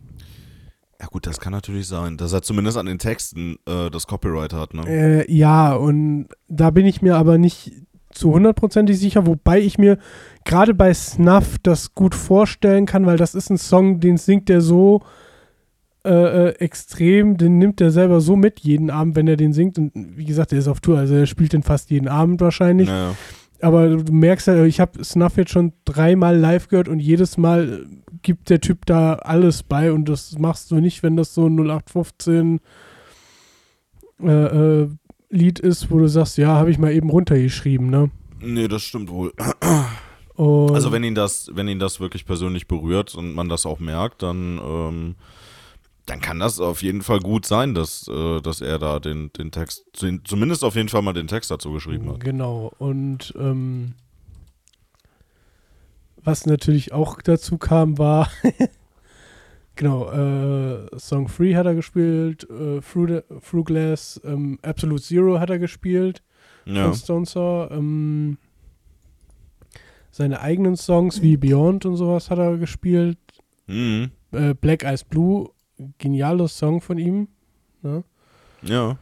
[0.99, 4.51] Ja gut, das kann natürlich sein, dass er zumindest an den Texten äh, das Copyright
[4.51, 4.81] hat, ne?
[4.87, 7.71] äh, ja, und da bin ich mir aber nicht
[8.11, 9.99] zu hundertprozentig sicher, wobei ich mir
[10.43, 14.61] gerade bei Snuff das gut vorstellen kann, weil das ist ein Song, den singt er
[14.61, 15.01] so
[16.03, 19.77] äh, äh, extrem, den nimmt er selber so mit jeden Abend, wenn er den singt.
[19.77, 22.87] Und wie gesagt, er ist auf Tour, also er spielt den fast jeden Abend wahrscheinlich.
[22.87, 23.15] Naja.
[23.61, 27.85] Aber du merkst ja, ich habe Snuff jetzt schon dreimal live gehört und jedes Mal
[28.21, 31.57] gibt der Typ da alles bei und das machst du nicht, wenn das so ein
[31.57, 32.59] 0815
[34.21, 34.89] äh, äh,
[35.29, 38.09] Lied ist, wo du sagst, ja, habe ich mal eben runtergeschrieben, ne?
[38.41, 39.33] Nee, das stimmt wohl.
[40.35, 43.79] Und Also wenn ihn das, wenn ihn das wirklich persönlich berührt und man das auch
[43.79, 45.15] merkt, dann, ähm,
[46.09, 49.51] dann kann das auf jeden Fall gut sein, dass, äh, dass er da den, den
[49.51, 49.85] Text,
[50.23, 52.19] zumindest auf jeden Fall mal den Text dazu geschrieben hat.
[52.21, 52.71] Genau.
[52.79, 53.93] Und ähm,
[56.23, 58.29] was natürlich auch dazu kam, war
[59.75, 65.49] genau, äh, Song Free hat er gespielt, äh, Through, Through Glass, ähm, Absolute Zero hat
[65.49, 66.23] er gespielt
[66.65, 66.85] Ja.
[66.85, 67.69] von Stone Sour.
[67.71, 68.37] Ähm,
[70.11, 73.19] seine eigenen Songs wie Beyond und sowas hat er gespielt.
[73.67, 74.11] Mhm.
[74.31, 75.49] Äh, Black Eyes Blue,
[75.97, 77.27] genialer Song von ihm.
[77.81, 78.03] Ne?
[78.61, 78.97] Ja.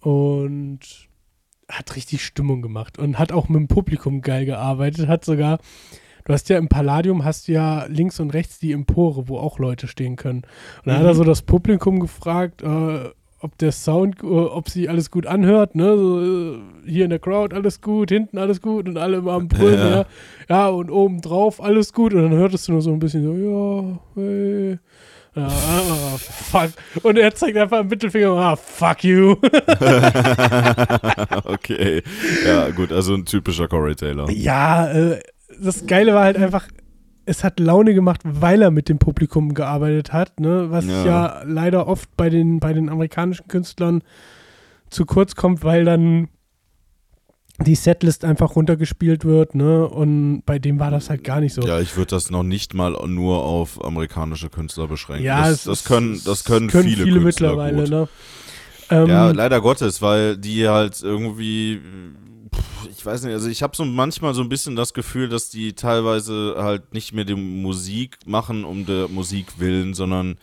[0.00, 0.80] und
[1.70, 5.58] hat richtig Stimmung gemacht und hat auch mit dem Publikum geil gearbeitet, hat sogar,
[6.26, 9.88] du hast ja im Palladium, hast ja links und rechts die Empore, wo auch Leute
[9.88, 10.42] stehen können.
[10.84, 11.16] Und dann hat er Mhm.
[11.18, 13.08] so das Publikum gefragt, äh,
[13.40, 17.18] ob der Sound, äh, ob sich alles gut anhört, ne, so, äh, hier in der
[17.18, 19.90] Crowd alles gut, hinten alles gut und alle immer am Brüllen, Ja.
[20.00, 20.06] ja.
[20.50, 23.32] ja, und oben drauf alles gut und dann hörtest du nur so ein bisschen so,
[23.34, 24.78] ja, hey,
[25.36, 26.70] ah, fuck.
[27.02, 29.32] Und er zeigt einfach im Mittelfinger, ah, fuck you.
[31.44, 32.02] okay.
[32.46, 34.30] Ja, gut, also ein typischer Corey Taylor.
[34.30, 35.20] Ja, äh,
[35.60, 36.68] das Geile war halt einfach,
[37.26, 40.70] es hat Laune gemacht, weil er mit dem Publikum gearbeitet hat, ne?
[40.70, 41.04] Was Ja.
[41.04, 44.02] ja, leider oft bei den, bei den amerikanischen Künstlern
[44.90, 46.28] zu kurz kommt, weil dann
[47.60, 49.86] die Setlist einfach runtergespielt wird, ne?
[49.86, 51.62] Und bei dem war das halt gar nicht so.
[51.62, 55.24] Ja, ich würde das noch nicht mal nur auf amerikanische Künstler beschränken.
[55.24, 57.90] Ja, das, das können, das können, können viele, viele Künstler mittlerweile, gut.
[57.90, 58.08] ne?
[58.90, 61.80] Ähm, Ja, leider Gottes, weil die halt irgendwie,
[62.90, 65.74] ich weiß nicht, also ich habe so manchmal so ein bisschen das Gefühl, dass die
[65.74, 70.38] teilweise halt nicht mehr die Musik machen um der Musik willen, sondern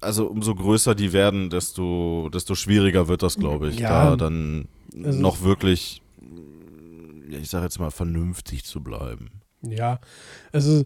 [0.00, 4.10] also umso größer die werden, desto, desto schwieriger wird das, glaube ich, Ja.
[4.10, 4.68] da dann
[5.04, 6.02] Also- noch wirklich,
[7.30, 9.30] ich sage jetzt mal, vernünftig zu bleiben.
[9.62, 9.98] Ja,
[10.52, 10.84] also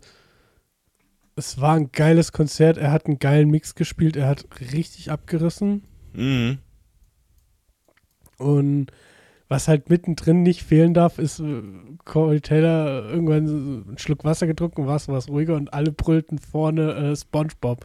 [1.37, 2.77] es war ein geiles Konzert.
[2.79, 4.16] Er hat einen geilen Mix gespielt.
[4.16, 5.83] Er hat richtig abgerissen.
[6.14, 6.59] Mhm.
[8.38, 8.87] Und
[9.48, 11.62] was halt mittendrin nicht fehlen darf, ist äh,
[12.05, 13.46] Corey Taylor irgendwann
[13.88, 17.85] einen Schluck Wasser getrunken, war es was ruhiger und alle brüllten vorne äh, SpongeBob.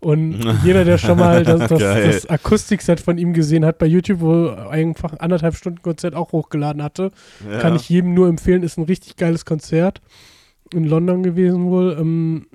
[0.00, 4.20] Und jeder, der schon mal das, das, das Akustikset von ihm gesehen hat bei YouTube,
[4.20, 7.10] wo er einfach anderthalb Stunden Konzert auch hochgeladen hatte,
[7.48, 7.58] Ja.
[7.60, 10.00] Kann ich jedem nur empfehlen, ist ein richtig geiles Konzert.
[10.72, 11.96] In London gewesen wohl.
[11.98, 12.46] Ähm,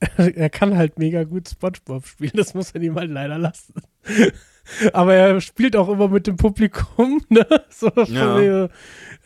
[0.16, 3.74] er kann halt mega gut Spongebob spielen, das muss man ihm halt leider lassen.
[4.92, 7.46] Aber er spielt auch immer mit dem Publikum, ne?
[7.70, 8.38] So Ja.
[8.38, 8.68] wegen,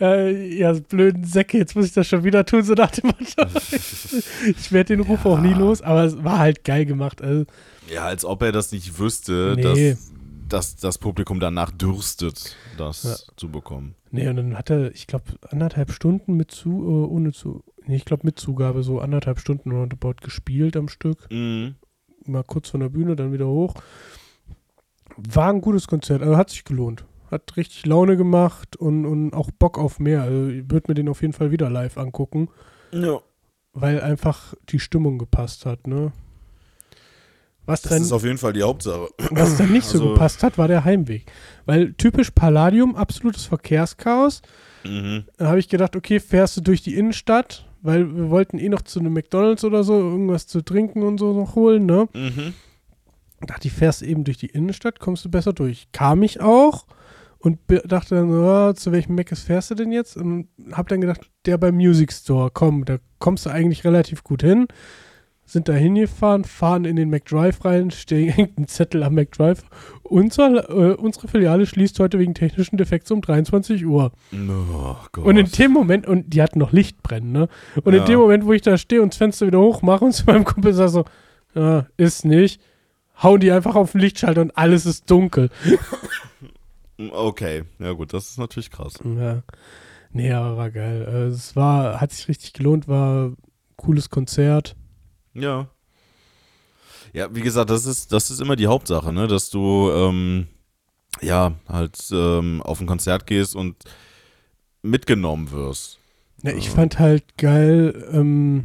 [0.00, 3.46] äh, ja, blöden Säcke, jetzt muss ich das schon wieder tun, so nach dem Motto.
[4.59, 7.22] ich werde den Ruf auch nie los, aber es war halt geil gemacht.
[7.22, 7.44] Also,
[7.92, 9.62] Ja, als ob er das nicht wüsste, Nee.
[9.62, 10.02] dass,
[10.48, 13.35] dass das Publikum danach dürstet, das Ja.
[13.37, 13.94] zu bekommen.
[14.11, 17.96] nee, und dann hat er, ich glaube, anderthalb Stunden mit zu, äh, ohne zu, nee,
[17.96, 21.26] ich glaube mit Zugabe, so anderthalb Stunden roundabout gespielt am Stück.
[21.30, 21.74] Mhm.
[22.26, 23.74] mal kurz von der Bühne, dann wieder hoch.
[25.16, 27.05] War ein gutes Konzert, also hat sich gelohnt.
[27.31, 30.22] Hat richtig Laune gemacht und, und auch Bock auf mehr.
[30.22, 32.48] Also ich würde mir den auf jeden Fall wieder live angucken,
[32.92, 33.20] Ja.
[33.72, 36.12] weil einfach die Stimmung gepasst hat, ne?
[37.66, 39.09] Was Das dann, ist auf jeden Fall die Hauptsache.
[39.31, 41.24] was dann nicht so also- gepasst hat, war der Heimweg.
[41.64, 44.42] Weil typisch Palladium, absolutes Verkehrschaos.
[44.85, 45.24] Mhm.
[45.38, 48.83] Da habe ich gedacht, okay, fährst du durch die Innenstadt, weil wir wollten eh noch
[48.83, 52.07] zu einem McDonalds oder so irgendwas zu trinken und so noch holen, ne?
[52.12, 52.53] Mhm.
[53.46, 55.88] Dachte ich, fährst eben durch die Innenstadt, kommst du besser durch.
[55.92, 56.87] Kam ich auch
[57.38, 60.16] und dachte dann, so, ah, zu welchem Meckes fährst du denn jetzt?
[60.16, 64.42] Und hab dann gedacht, der beim Music Store, komm, da kommst du eigentlich relativ gut
[64.42, 64.66] hin.
[65.46, 69.62] Sind da hingefahren, fahren in den McDrive rein, stehen, hängt ein Zettel am McDrive.
[70.02, 74.12] Unser, äh, unsere Filiale schließt heute wegen technischen Defekts um 23 Uhr.
[74.33, 75.26] Oh Gott.
[75.26, 77.48] Und in dem Moment, und die hatten noch Licht brennen, ne?
[77.83, 78.00] Und Ja.
[78.00, 80.44] in dem Moment, wo ich da stehe und das Fenster wieder hochmache und zu meinem
[80.44, 81.04] Kumpel sage so,
[81.54, 82.62] ja, ist nicht,
[83.22, 85.50] hauen die einfach auf den Lichtschalter und alles ist dunkel.
[87.11, 88.94] okay, ja gut, das ist natürlich krass.
[89.05, 89.42] Ja.
[90.12, 91.07] Nee, aber war geil.
[91.09, 93.37] Äh, Es war, hat sich richtig gelohnt, war ein
[93.77, 94.77] cooles Konzert.
[95.35, 95.68] Ja.
[97.12, 99.27] Ja, wie gesagt, das ist, das ist immer die Hauptsache, ne?
[99.27, 100.46] Dass du ähm,
[101.20, 103.77] ja halt ähm, auf ein Konzert gehst und
[104.83, 105.98] mitgenommen wirst.
[106.42, 108.64] Ja, ich fand halt geil, ähm,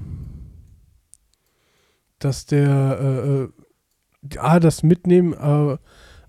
[2.19, 3.49] dass der, äh, äh,
[4.37, 5.77] ah, das Mitnehmen, äh,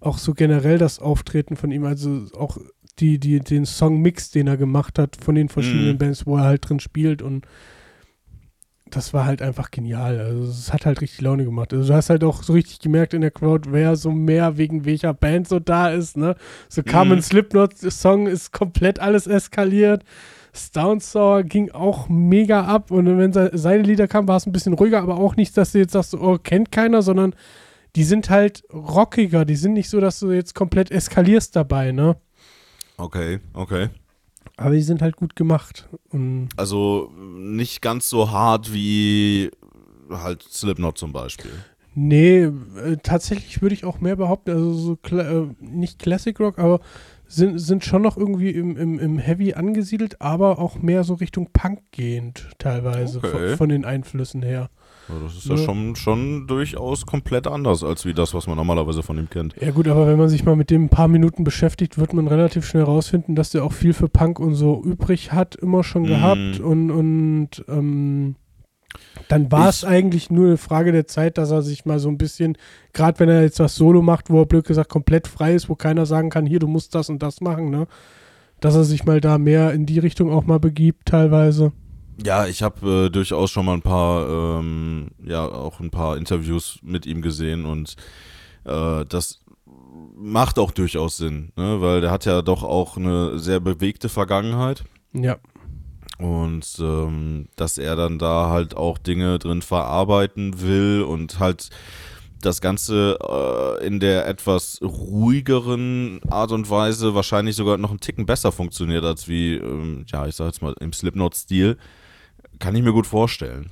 [0.00, 2.58] auch so generell das Auftreten von ihm, also auch
[2.98, 5.98] die, die, den Songmix, den er gemacht hat von den verschiedenen Mhm.
[5.98, 7.46] Bands, wo er halt drin spielt und
[8.90, 10.18] das war halt einfach genial.
[10.18, 11.72] Also es hat halt richtig Laune gemacht.
[11.72, 14.84] Also du hast halt auch so richtig gemerkt in der Crowd, wer so mehr wegen
[14.84, 16.34] welcher Band so da ist, ne?
[16.68, 17.14] So kam Mhm.
[17.14, 20.02] ein Slipknot-Song, ist komplett alles eskaliert.
[20.52, 24.52] Stone Sour ging auch mega ab und wenn se- seine Lieder kamen, war es ein
[24.52, 27.34] bisschen ruhiger, aber auch nicht, dass du jetzt sagst, oh, kennt keiner, sondern
[27.96, 29.44] die sind halt rockiger.
[29.44, 32.16] Die sind nicht so, dass du jetzt komplett eskalierst dabei, ne?
[32.96, 33.88] Okay, okay.
[34.56, 35.88] Aber die sind halt gut gemacht.
[36.10, 39.50] Und Also nicht ganz so hart wie
[40.10, 41.50] halt Slipknot zum Beispiel.
[41.94, 46.58] Nee, äh, tatsächlich würde ich auch mehr behaupten, also so Kla äh, nicht Classic Rock,
[46.58, 46.80] aber
[47.26, 51.48] sind, sind schon noch irgendwie im, im, im Heavy angesiedelt, aber auch mehr so Richtung
[51.52, 53.48] Punk gehend teilweise Okay.
[53.48, 54.68] von, von den Einflüssen her.
[55.24, 55.62] Das ist ja, Ja.
[55.64, 59.54] schon, schon durchaus komplett anders als wie das, was man normalerweise von ihm kennt.
[59.60, 62.28] Ja gut, aber wenn man sich mal mit dem ein paar Minuten beschäftigt, wird man
[62.28, 66.02] relativ schnell rausfinden, dass der auch viel für Punk und so übrig hat, immer schon
[66.02, 66.06] Mhm.
[66.06, 68.36] gehabt und, und ähm,
[69.28, 72.08] dann war es Ich- eigentlich nur eine Frage der Zeit, dass er sich mal so
[72.08, 72.56] ein bisschen,
[72.92, 75.74] gerade wenn er jetzt was Solo macht, wo er blöd gesagt komplett frei ist, wo
[75.76, 77.86] keiner sagen kann, hier, du musst das und das machen, ne?
[78.60, 81.72] Dass er sich mal da mehr in die Richtung auch mal begibt, teilweise.
[82.24, 84.28] Ja, ich habe äh, durchaus schon mal ein paar,
[84.60, 87.96] ähm, ja, auch ein paar Interviews mit ihm gesehen und
[88.64, 89.40] äh, das
[90.16, 91.80] macht auch durchaus Sinn, ne?
[91.80, 95.38] weil der hat ja doch auch eine sehr bewegte Vergangenheit Ja.
[96.18, 101.70] und ähm, dass er dann da halt auch Dinge drin verarbeiten will und halt
[102.42, 103.18] das Ganze
[103.80, 109.04] äh, in der etwas ruhigeren Art und Weise wahrscheinlich sogar noch einen Ticken besser funktioniert
[109.04, 111.76] als wie, ähm, ja, ich sag jetzt mal im Slipknot-Stil.
[112.60, 113.70] Kann ich mir gut vorstellen.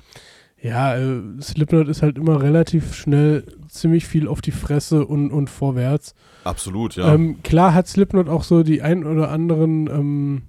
[0.61, 5.49] Ja, äh, Slipknot ist halt immer relativ schnell ziemlich viel auf die Fresse und, und
[5.49, 6.15] vorwärts.
[6.43, 7.13] Absolut, ja.
[7.13, 10.41] Ähm, klar hat Slipknot auch so die ein oder anderen ähm,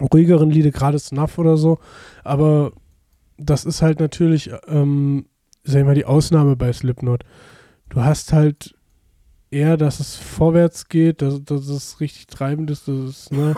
[0.00, 1.78] ruhigeren Lieder, gerade Snuff oder so,
[2.24, 2.72] aber
[3.36, 5.26] das ist halt natürlich, ähm,
[5.64, 7.24] sag ich mal, die Ausnahme bei Slipknot.
[7.90, 8.74] Du hast halt
[9.50, 13.54] eher, dass es vorwärts geht, dass, dass es richtig treibend ist, dass es ne,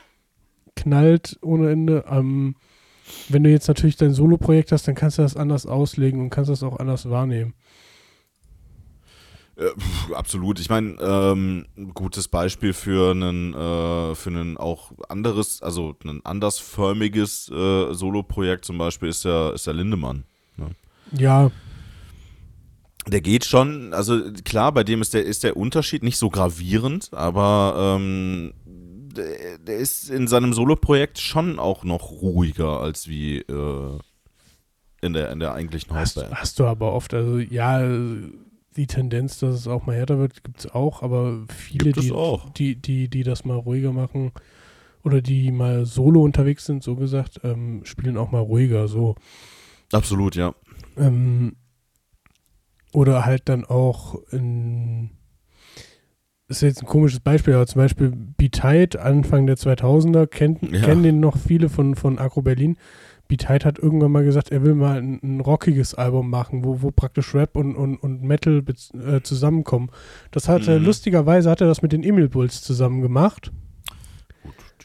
[0.76, 2.04] knallt ohne Ende.
[2.08, 2.54] Ähm,
[3.28, 6.50] wenn du jetzt natürlich dein Solo-Projekt hast, dann kannst du das anders auslegen und kannst
[6.50, 7.54] das auch anders wahrnehmen.
[9.56, 10.60] Äh, pf, absolut.
[10.60, 16.20] Ich meine, ähm, ein gutes Beispiel für einen, äh, für einen auch anderes, also ein
[16.24, 20.24] andersförmiges äh, Solo-Projekt zum Beispiel ist der, ist der Lindemann.
[20.58, 21.50] Ja,
[23.08, 27.10] Der geht schon, also klar, bei dem ist der, ist der Unterschied nicht so gravierend,
[27.12, 28.52] aber ähm,
[29.16, 33.98] der, ist in seinem Solo-Projekt schon auch noch ruhiger als wie äh,
[35.00, 36.34] in, der, in der eigentlichen hast, Hausband.
[36.40, 37.14] hast du aber oft.
[37.14, 37.80] Also ja,
[38.76, 42.50] die Tendenz, dass es auch mal härter wird, gibt es auch, aber viele, die, auch.
[42.50, 44.32] Die, die, die das mal ruhiger machen
[45.02, 49.14] oder die mal solo unterwegs sind, so gesagt, ähm, spielen auch mal ruhiger, so.
[49.92, 50.54] Absolut, ja.
[50.96, 51.56] Ähm,
[52.92, 55.10] oder halt dann auch in
[56.48, 60.80] ist jetzt ein komisches Beispiel, aber zum Beispiel Be Tight, Anfang der 2000er, kennt, Ja.
[60.84, 62.76] kennen den noch viele von, von Agro Berlin.
[63.28, 66.82] Be Tight hat irgendwann mal gesagt, er will mal ein, ein rockiges Album machen, wo,
[66.82, 69.90] wo praktisch Rap und, und, und Metal äh, zusammenkommen.
[70.30, 70.84] Das hat er, Mhm.
[70.86, 73.50] lustigerweise hat er das mit den Emil Bulls zusammen gemacht.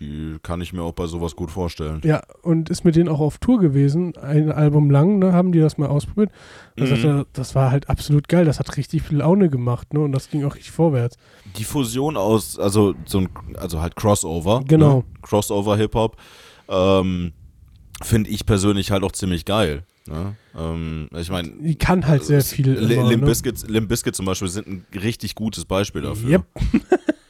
[0.02, 2.02] Die kann ich mir auch bei sowas gut vorstellen.
[2.04, 5.60] Ja, und ist mit denen auch auf Tour gewesen, ein Album lang, ne, haben die
[5.60, 6.32] das mal ausprobiert.
[6.76, 6.88] Mhm.
[6.88, 10.12] sagt er, das war halt absolut geil, das hat richtig viel Laune gemacht, ne, und
[10.12, 11.18] das ging auch richtig vorwärts.
[11.56, 14.64] Die Fusion aus, also so ein, also halt Crossover.
[14.68, 14.98] Genau.
[14.98, 15.04] Ne?
[15.22, 16.18] Crossover Hip-Hop.
[16.68, 17.34] Ähm,
[18.02, 19.84] Finde ich persönlich halt auch ziemlich geil.
[20.08, 20.36] Ne?
[20.58, 22.76] Ähm, ich meine, Die kann halt sehr viel.
[22.76, 23.28] immer, Limp ne?
[23.28, 26.30] Bizkit Limp Bizkit zum Beispiel sind ein richtig gutes Beispiel dafür.
[26.30, 26.46] Yep.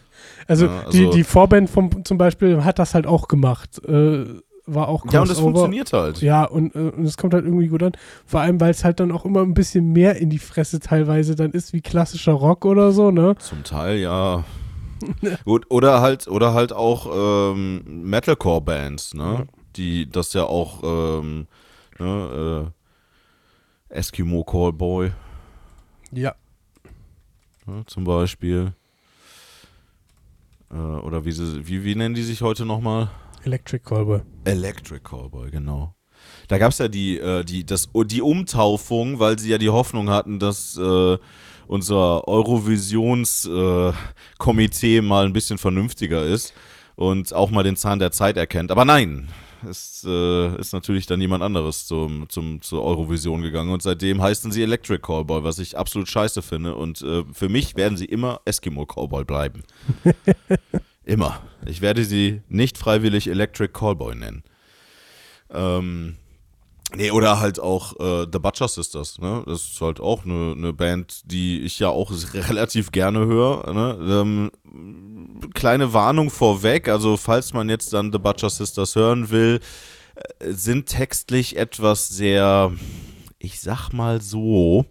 [0.48, 3.84] also, Ja, die, also- die Vorband vom, zum Beispiel hat das halt auch gemacht.
[3.86, 4.26] Äh,
[4.68, 5.42] war auch Ja, und das Crossover.
[5.44, 6.22] funktioniert halt.
[6.22, 7.92] Ja, und, äh, und es kommt halt irgendwie gut an.
[8.26, 11.36] Vor allem, weil es halt dann auch immer ein bisschen mehr in die Fresse teilweise
[11.36, 13.36] dann ist, wie klassischer Rock oder so, ne?
[13.40, 14.44] Zum Teil ja.
[15.46, 17.10] Gut, oder halt, oder halt auch
[17.54, 19.24] ähm, Metalcore-Bands, ne?
[19.40, 19.44] Ja.
[19.76, 21.48] Die das ja auch ähm,
[21.98, 22.72] ne,
[23.90, 25.12] äh, Eskimo Callboy
[26.12, 26.36] Ja.
[27.66, 28.74] ne, zum Beispiel.
[30.72, 33.12] Äh, oder wie, sie, wie, wie nennen die sich heute nochmal?
[33.44, 34.22] Electric Callboy.
[34.46, 35.94] Electric Callboy, genau.
[36.48, 40.10] Da gab es ja die, äh, die, das, die Umtaufung, weil sie ja die Hoffnung
[40.10, 41.18] hatten, dass äh,
[41.68, 46.54] unser Eurovisions-Komitee äh, mal ein bisschen vernünftiger ist
[46.96, 48.72] und auch mal den Zahn der Zeit erkennt.
[48.72, 49.28] Aber nein,
[49.69, 54.52] es äh, ist natürlich dann jemand anderes zum, zum, zur Eurovision gegangen und seitdem heißen
[54.52, 56.76] sie Electric Callboy, was ich absolut scheiße finde.
[56.76, 59.63] Und äh, für mich werden sie immer Eskimo Callboy bleiben.
[61.06, 61.41] immer.
[61.65, 64.43] Ich werde sie nicht freiwillig Electric Callboy nennen.
[65.50, 66.15] Ähm,
[66.95, 69.43] nee, oder halt auch äh, The Butcher Sisters, ne?
[69.45, 73.74] Das ist halt auch eine ne Band, die ich ja auch relativ gerne höre.
[73.74, 73.97] Ne?
[74.02, 74.52] Ähm,
[75.54, 79.60] kleine Warnung vorweg, also falls man jetzt dann The Butcher Sisters hören will,
[80.16, 82.72] äh, sind textlich etwas sehr,
[83.40, 84.86] ich sag mal so,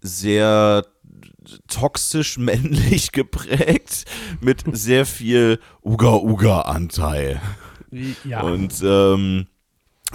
[0.00, 0.84] sehr
[1.68, 4.04] toxisch männlich geprägt
[4.40, 7.40] mit sehr viel Uga-Uga-Anteil.
[8.24, 8.40] Ja.
[8.40, 9.46] Und ähm,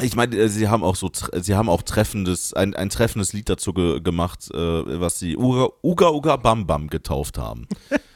[0.01, 3.49] ich meine, äh, sie haben auch so, sie haben auch treffendes, ein, ein treffendes Lied
[3.49, 7.67] dazu ge gemacht, äh, was sie Uga, Uga Uga Bam Bam getauft haben.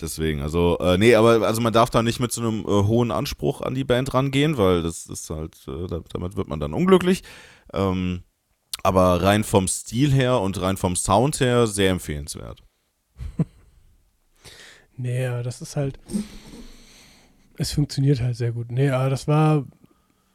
[0.00, 3.10] deswegen, also, äh, nee, aber also man darf da nicht mit so einem äh, hohen
[3.10, 6.72] Anspruch an die Band rangehen, weil das ist halt, äh, da- damit wird man dann
[6.72, 7.22] unglücklich.
[7.72, 8.22] Ähm,
[8.82, 12.62] aber rein vom Stil her und rein vom Sound her sehr empfehlenswert.
[14.96, 15.98] Nee, das ist halt.
[17.56, 18.70] Es funktioniert halt sehr gut.
[18.70, 19.64] Nee, aber das war,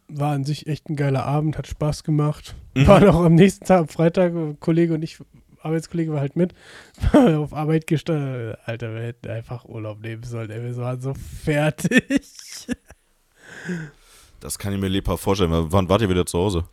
[0.08, 2.56] war an sich echt ein geiler Abend, hat Spaß gemacht.
[2.76, 2.88] Mhm.
[2.88, 5.19] War noch am nächsten Tag, am Freitag, Kollege und ich,
[5.68, 6.54] Arbeitskollege war halt mit,
[7.13, 8.56] auf Arbeit gestanden.
[8.65, 10.50] Alter, wir hätten einfach Urlaub nehmen sollen.
[10.50, 12.68] Ey, wir waren so fertig.
[14.40, 15.52] Das kann ich mir lebhaft vorstellen.
[15.52, 16.63] Wann wart ihr wieder zu Hause?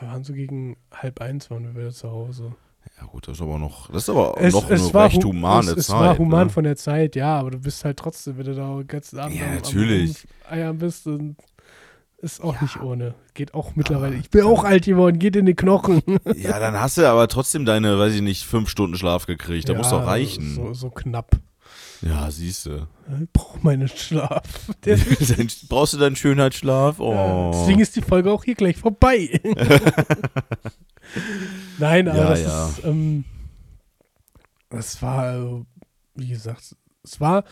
[0.00, 2.54] Wir waren so gegen halb eins, waren wir wieder zu Hause.
[3.00, 5.28] Ja gut, das ist aber noch, das ist aber Es, noch es eine recht hu-
[5.28, 6.00] humane es, es Zeit.
[6.00, 6.52] war human ne?
[6.52, 9.36] von der Zeit, ja, aber du bist halt trotzdem, wenn du da den ganzen Abend
[9.36, 10.26] Ja, am- natürlich.
[10.48, 11.36] am Eiern bist und
[12.18, 13.14] ist auch nicht ohne.
[13.34, 14.16] Geht auch mittlerweile.
[14.16, 16.02] Ich bin auch alt geworden, geht in die Knochen.
[16.36, 19.68] Ja, dann hast du aber trotzdem deine, weiß ich nicht, fünf Stunden Schlaf gekriegt.
[19.68, 20.54] Da muss doch reichen.
[20.54, 21.36] So, so knapp.
[22.02, 22.86] Ja, siehst du.
[23.22, 24.42] Ich brauche meinen Schlaf.
[25.68, 27.00] Brauchst du deinen Schönheitsschlaf?
[27.00, 27.12] Oh.
[27.12, 29.40] Ja, deswegen ist die Folge auch hier gleich vorbei.
[31.78, 32.68] Nein, aber Ja, das ja.
[32.68, 33.24] ist, ähm,
[34.68, 35.66] das war, also,
[36.14, 37.44] wie gesagt, es war,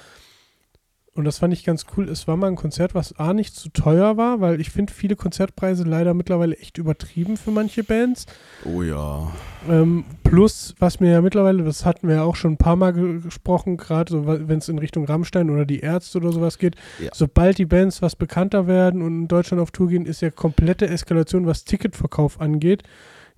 [1.15, 3.69] und das fand ich ganz cool, es war mal ein Konzert, was A nicht zu
[3.69, 8.27] teuer war, weil ich finde viele Konzertpreise leider mittlerweile echt übertrieben für manche Bands.
[8.65, 9.31] Oh ja.
[9.69, 12.93] Ähm, plus, was mir ja mittlerweile, das hatten wir ja auch schon ein paar Mal
[12.93, 16.75] ge gesprochen, gerade so, wenn es in Richtung Rammstein oder die Ärzte oder sowas geht,
[17.01, 17.11] Ja.
[17.15, 20.89] sobald die Bands was bekannter werden und in Deutschland auf Tour gehen, ist ja komplette
[20.89, 22.83] Eskalation, was Ticketverkauf angeht.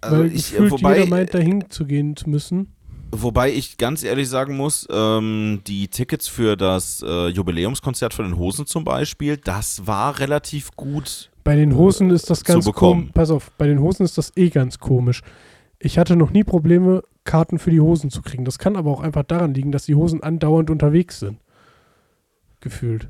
[0.01, 2.72] Also weil ich, gefühlt wobei, jeder meint, dahin zu gehen zu müssen.
[3.12, 8.36] Wobei ich ganz ehrlich sagen muss, ähm, die Tickets für das äh, Jubiläumskonzert von den
[8.36, 11.30] Hosen zum Beispiel, das war relativ gut.
[11.44, 13.11] Bei den Hosen ist das ganz komisch.
[13.14, 15.22] Pass auf, bei den Hosen ist das eh ganz komisch.
[15.78, 18.44] Ich hatte noch nie Probleme, Karten für die Hosen zu kriegen.
[18.44, 21.38] Das kann aber auch einfach daran liegen, dass die Hosen andauernd unterwegs sind.
[22.61, 23.09] Gefühlt.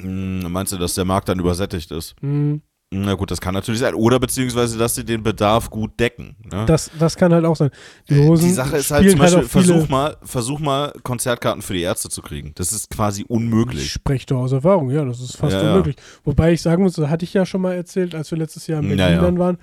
[0.00, 2.14] Hm, meinst du, dass der Markt dann übersättigt ist?
[2.20, 2.62] Hm.
[2.90, 3.94] Na gut, das kann natürlich sein.
[3.94, 6.36] Oder beziehungsweise, dass sie den Bedarf gut decken.
[6.50, 6.64] Ne?
[6.64, 7.70] Das, das kann halt auch sein.
[8.08, 11.60] Die Hosen die Sache ist halt zum Beispiel, auch viele, versuch, mal, versuch mal Konzertkarten
[11.60, 12.52] für die Ärzte zu kriegen.
[12.54, 13.92] Das ist quasi Ich unmöglich.
[13.92, 15.70] spreche doch aus Erfahrung, ja, das ist fast Ja, ja.
[15.72, 15.96] unmöglich.
[16.24, 18.80] Wobei ich sagen muss, das hatte ich ja schon mal erzählt, als wir letztes Jahr
[18.80, 19.20] in Berlin Ja, ja.
[19.20, 19.58] dann waren.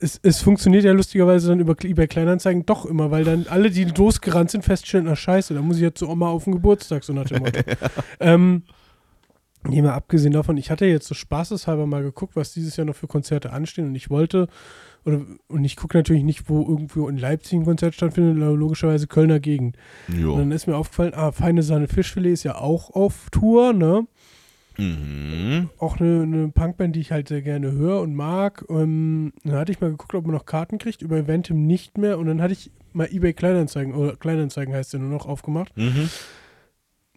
[0.00, 3.84] Es, es funktioniert ja lustigerweise dann über eBay Kleinanzeigen doch immer, weil dann alle, die
[3.84, 7.12] losgerannt sind, feststellen, na scheiße, da muss ich jetzt zu Oma auf den Geburtstag, so
[7.12, 7.60] nach dem Motto.
[8.18, 8.64] ähm,
[9.68, 12.96] nee, mal abgesehen davon, ich hatte jetzt so spaßeshalber mal geguckt, was dieses Jahr noch
[12.96, 14.48] für Konzerte anstehen und ich wollte,
[15.04, 19.40] oder, und ich gucke natürlich nicht, wo irgendwo in Leipzig ein Konzert stattfindet, logischerweise Kölner
[19.40, 19.76] Gegend.
[20.08, 20.38] Und Jo.
[20.38, 24.06] dann ist mir aufgefallen, ah, Feine Sahne Fischfilet ist ja auch auf Tour, ne?
[24.78, 25.68] Mhm.
[25.78, 28.64] Auch eine, eine Punkband, die ich halt sehr gerne höre und mag.
[28.70, 32.18] Ähm, dann hatte ich mal geguckt, ob man noch Karten kriegt, über Eventim nicht mehr.
[32.18, 35.76] Und dann hatte ich mal eBay Kleinanzeigen, oder Kleinanzeigen heißt ja nur noch, aufgemacht.
[35.76, 36.08] Mhm.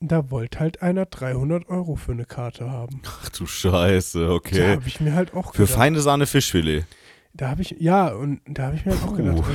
[0.07, 3.01] Da wollte halt einer 300 Euro für eine Karte haben.
[3.05, 4.71] Ach du Scheiße, Da okay.
[4.75, 5.77] habe ich mir halt auch Für gedacht.
[5.77, 6.85] feine Sahne Fischfilet.
[7.33, 9.51] Da habe ich, ja, und da habe ich mir halt auch gedacht, also,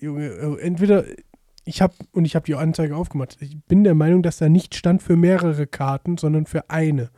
[0.00, 1.04] Junge, äh, entweder,
[1.64, 4.74] ich habe, und ich habe die Anzeige aufgemacht, ich bin der Meinung, dass da nicht
[4.74, 7.10] stand für mehrere Karten, sondern für eine.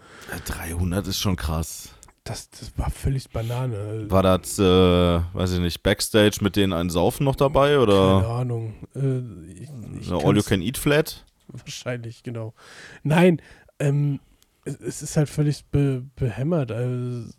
[0.46, 1.90] 300 ist schon krass.
[2.24, 4.06] Das, das war völlig Banane.
[4.08, 8.28] War das, äh, weiß ich nicht, Backstage mit denen ein Saufen noch dabei Keine oder
[8.28, 8.74] Ahnung.
[8.96, 9.20] Äh,
[9.52, 11.24] ich, ich eine kann's- All-You-Can-Eat-Flat?
[11.64, 12.54] Wahrscheinlich, genau.
[13.02, 13.40] Nein,
[13.78, 14.20] ähm,
[14.64, 16.72] es, es ist halt völlig be, behämmert.
[16.72, 17.30] Also,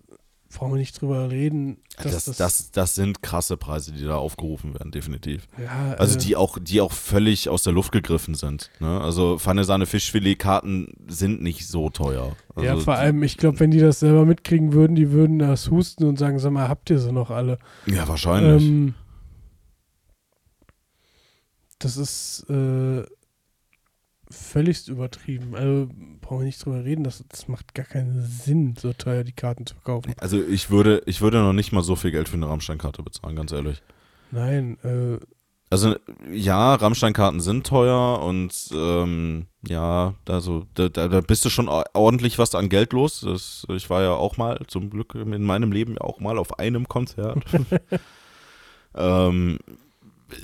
[0.55, 1.77] brauchen wir nicht drüber reden.
[2.01, 5.47] Dass Das, das, das sind krasse Preise, die da aufgerufen werden, definitiv.
[5.61, 8.69] ja, Also äh, die auch, die auch völlig aus der Luft gegriffen sind.
[8.79, 9.01] Ne?
[9.01, 12.35] Also Pfanne Sahne Fischfilet-Karten sind nicht so teuer.
[12.55, 15.69] Also ja, vor allem, ich glaube, wenn die das selber mitkriegen würden, die würden das
[15.69, 17.59] husten und sagen, sag mal, habt ihr sie noch alle?
[17.85, 18.63] Ja, wahrscheinlich.
[18.63, 18.93] Ähm,
[21.79, 23.03] das ist äh,
[24.29, 25.55] völligst übertrieben.
[25.55, 25.89] Also
[26.21, 29.65] brauchen wir nicht drüber reden, das, das macht gar keinen Sinn, so teuer die Karten
[29.65, 30.13] zu verkaufen.
[30.19, 33.35] also ich würde, ich würde noch nicht mal so viel Geld für eine Rammstein-Karte bezahlen,
[33.35, 33.81] ganz ehrlich.
[34.31, 35.17] Nein, äh,
[35.69, 35.95] Also
[36.31, 42.37] ja, Rammstein-Karten sind teuer und ähm, ja, also da, da, bist du schon or- ordentlich
[42.37, 43.21] was an Geld los.
[43.21, 46.59] Das, ich war ja auch mal, zum Glück in meinem Leben ja auch mal auf
[46.59, 47.43] einem Konzert.
[48.95, 49.59] ähm,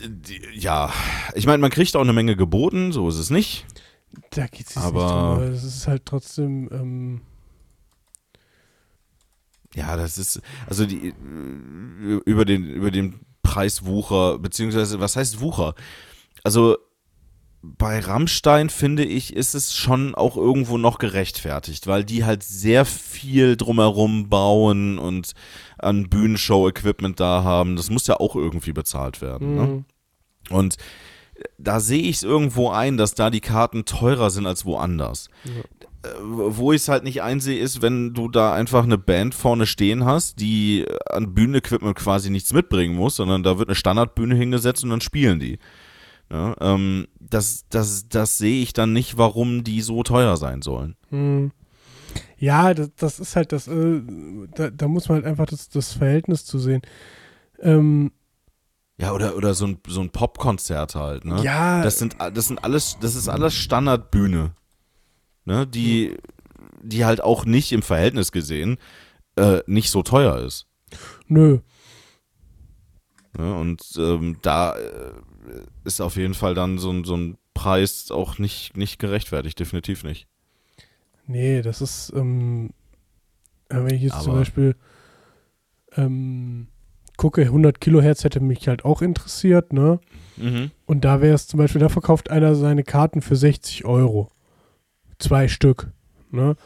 [0.07, 0.91] die, ja,
[1.35, 3.65] ich meine, man kriegt auch eine Menge geboten, so ist es nicht.
[4.31, 7.21] Da geht es nicht drum, aber es ist halt trotzdem, ähm,
[9.75, 11.13] Ja, das ist, also die,
[12.25, 15.75] über den, über den Preiswucher, beziehungsweise, was heißt Wucher?
[16.43, 16.77] Also,
[17.61, 22.83] bei Rammstein finde ich, ist es schon auch irgendwo noch gerechtfertigt, weil die halt sehr
[22.83, 25.31] viel drumherum bauen und
[25.77, 27.77] an Bühnenshow-Equipment da haben.
[27.77, 29.55] Das muss ja auch irgendwie bezahlt werden.
[29.55, 29.61] Ne?
[29.61, 30.57] mh.
[30.57, 30.75] Und
[31.57, 35.29] da sehe ich es irgendwo ein, dass da die Karten teurer sind als woanders.
[36.03, 39.65] Äh, Wo ich es halt nicht einsehe, ist, wenn du da einfach eine Band vorne
[39.65, 44.83] stehen hast, die an Bühnenequipment quasi nichts mitbringen muss, sondern da wird eine Standardbühne hingesetzt
[44.83, 45.59] und dann spielen die.
[46.31, 50.95] Ja, ähm, das, das, das sehe ich dann nicht, warum die so teuer sein sollen.
[51.09, 51.51] Hm.
[52.37, 54.01] Ja, das, das ist halt das, äh,
[54.55, 56.81] da, da muss man halt einfach das, das Verhältnis zu sehen.
[57.59, 58.11] Ähm,
[59.03, 61.43] Ja, oder, oder so ein, so ein Popkonzert halt, ne?
[61.43, 64.51] Ja, Das sind, das sind alles, das ist alles Standardbühne.
[65.45, 66.15] Ne, die,
[66.81, 68.77] die halt auch nicht im Verhältnis gesehen
[69.35, 70.67] äh, nicht so teuer ist.
[71.27, 71.59] nö.
[73.37, 73.53] Ne?
[73.55, 75.11] Und ähm, da äh,
[75.83, 80.03] ist auf jeden Fall dann so, ein- so ein Preis auch nicht, nicht gerechtfertigt, definitiv
[80.03, 80.27] nicht.
[81.27, 82.69] Nee, das ist, ähm,
[83.69, 84.75] wenn ich jetzt zum Aber- Beispiel
[85.97, 86.67] ähm,
[87.23, 90.01] gucke, 100 Kilohertz hätte mich halt auch interessiert, ne?
[90.35, 90.71] Mhm.
[90.85, 94.29] Und da wäre es zum Beispiel, da verkauft einer seine Karten für 60 Euro.
[95.19, 95.93] Zwei Stück.
[96.31, 96.57] Ne?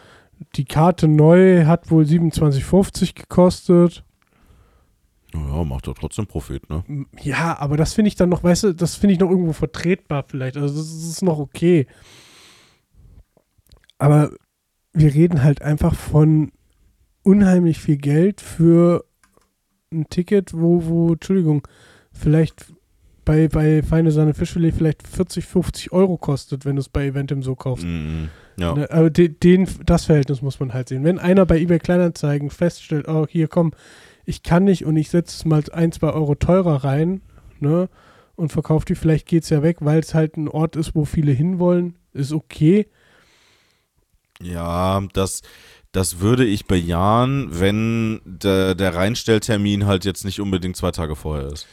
[0.56, 4.04] Die Karte neu hat wohl 27,50 gekostet.
[5.32, 6.84] Ja, macht doch trotzdem Profit, ne?
[7.22, 10.26] Ja, aber das finde ich dann noch, weißt du, das finde ich noch irgendwo vertretbar
[10.28, 10.58] vielleicht.
[10.58, 11.86] Also das ist noch okay.
[14.00, 14.32] Aber
[14.94, 16.52] wir reden halt einfach von
[17.22, 19.06] unheimlich viel Geld für
[19.92, 21.68] ein Ticket, wo, wo, Entschuldigung,
[22.12, 22.66] vielleicht
[23.26, 27.44] bei, bei Feine Sahne Fischfilet vielleicht 40, 50 Euro kostet, wenn du es bei Eventim
[27.44, 27.86] so kaufst.
[27.86, 28.30] Mhm.
[28.58, 28.74] Ja.
[28.74, 31.04] Ne, aber de, den, das Verhältnis muss man halt sehen.
[31.04, 33.74] Wenn einer bei eBay Kleinanzeigen feststellt, oh, hier komm,
[34.26, 37.22] ich kann nicht und ich setze es mal ein, zwei Euro teurer rein,
[37.60, 37.90] ne,
[38.36, 41.06] und verkaufe die, vielleicht geht es ja weg, weil es halt ein Ort ist, wo
[41.06, 42.88] viele hinwollen, ist okay.
[44.42, 45.42] Ja, das,
[45.92, 51.48] das würde ich bejahen, wenn der, der Reinstelltermin halt jetzt nicht unbedingt zwei Tage vorher
[51.48, 51.68] ist.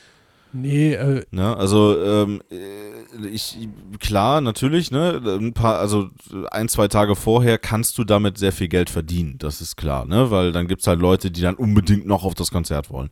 [0.53, 1.57] Nee, äh, Ne?
[1.57, 6.11] Also ähm, äh, ich klar, natürlich, ne, ein paar, also
[6.53, 10.31] ein, zwei Tage vorher kannst du damit sehr viel Geld verdienen, das ist klar, ne?
[10.31, 13.11] Weil dann gibt es halt Leute, die dann unbedingt noch auf das Konzert wollen.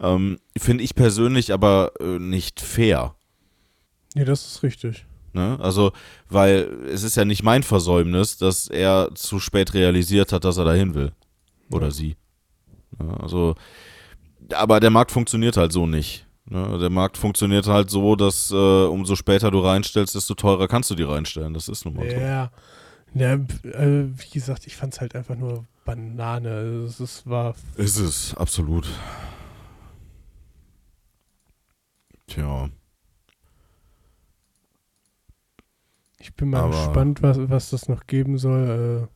[0.00, 3.16] Ähm, Finde ich persönlich aber äh, nicht fair.
[4.14, 5.04] nee, das ist richtig.
[5.34, 5.58] Ne?
[5.60, 5.92] Also,
[6.28, 10.64] weil es ist ja nicht mein Versäumnis, dass er zu spät realisiert hat, dass er
[10.64, 11.12] dahin will.
[11.70, 11.90] Oder Ja.
[11.92, 12.16] sie.
[13.00, 13.54] Ja, also,
[14.52, 16.26] aber der Markt funktioniert halt so nicht.
[16.44, 16.76] Ne?
[16.78, 20.94] Der Markt funktioniert halt so, dass äh, umso später du reinstellst, desto teurer kannst du
[20.94, 21.54] die reinstellen.
[21.54, 22.16] Das ist nun mal so.
[22.16, 22.50] Ja.
[23.14, 23.38] Äh,
[24.16, 26.84] wie gesagt, ich fand es halt einfach nur Banane.
[26.86, 28.86] Es ist, war Ist es, absolut.
[32.26, 32.68] Tja.
[36.22, 39.08] Ich bin mal Aber- gespannt, was, was das noch geben soll.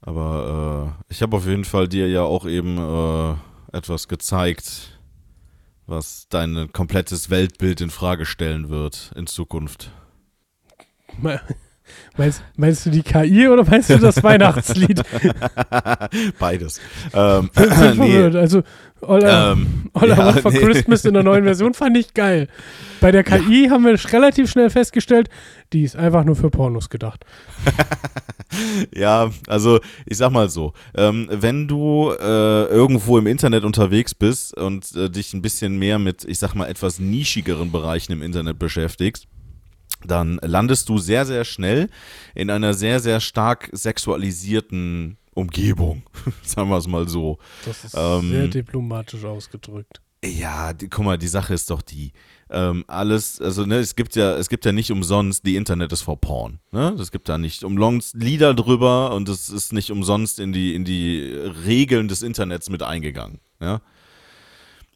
[0.00, 3.34] Aber äh, ich habe auf jeden Fall dir ja auch eben äh,
[3.76, 4.98] etwas gezeigt,
[5.86, 9.90] was dein komplettes Weltbild in Frage stellen wird in Zukunft.
[11.84, 11.92] Me-
[12.24, 15.02] meinst, meinst du die KI oder meinst du das Weihnachtslied?
[16.38, 16.80] Beides.
[17.12, 17.50] Ähm,
[17.96, 18.22] nee.
[18.22, 18.62] Also,
[19.00, 20.58] Ola, ähm, Ola ja, for nee.
[20.58, 22.48] Christmas in der neuen Version fand ich geil.
[23.00, 25.28] Bei der KI haben wir relativ schnell festgestellt,
[25.72, 27.24] die ist einfach nur für Pornos gedacht.
[28.94, 34.56] Ja, also ich sag mal so, ähm, wenn du äh, irgendwo im Internet unterwegs bist
[34.56, 38.58] und äh, dich ein bisschen mehr mit, ich sag mal, etwas nischigeren Bereichen im Internet
[38.58, 39.26] beschäftigst,
[40.06, 41.88] dann landest du sehr, sehr schnell
[42.34, 46.02] in einer sehr, sehr stark sexualisierten Umgebung.
[46.42, 47.38] Sagen wir es mal so.
[47.64, 50.00] Das ist Ähm, sehr diplomatisch ausgedrückt.
[50.24, 52.12] Ja, die, guck mal, die Sache ist doch die.
[52.48, 56.02] Ähm, alles, also ne, es gibt ja, es gibt ja nicht umsonst, die Internet ist
[56.02, 56.60] for Porn.
[56.72, 56.96] Ne?
[56.98, 60.84] Es gibt da nicht umsonst Lieder drüber und es ist nicht umsonst in die, in
[60.84, 61.20] die
[61.66, 63.40] Regeln des Internets mit eingegangen.
[63.60, 63.80] Ja?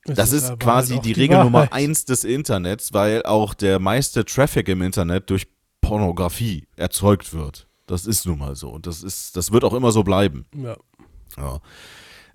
[0.08, 3.54] Es Das ist, aber quasi halt auch die, Regel Nummer eins des Internets, weil auch
[3.54, 5.46] der meiste Traffic im Internet durch
[5.80, 7.66] Pornografie erzeugt wird.
[7.86, 8.70] Das ist nun mal so.
[8.70, 10.44] Und das ist, das wird auch immer so bleiben.
[10.54, 10.76] Ja.
[11.36, 11.60] Ja.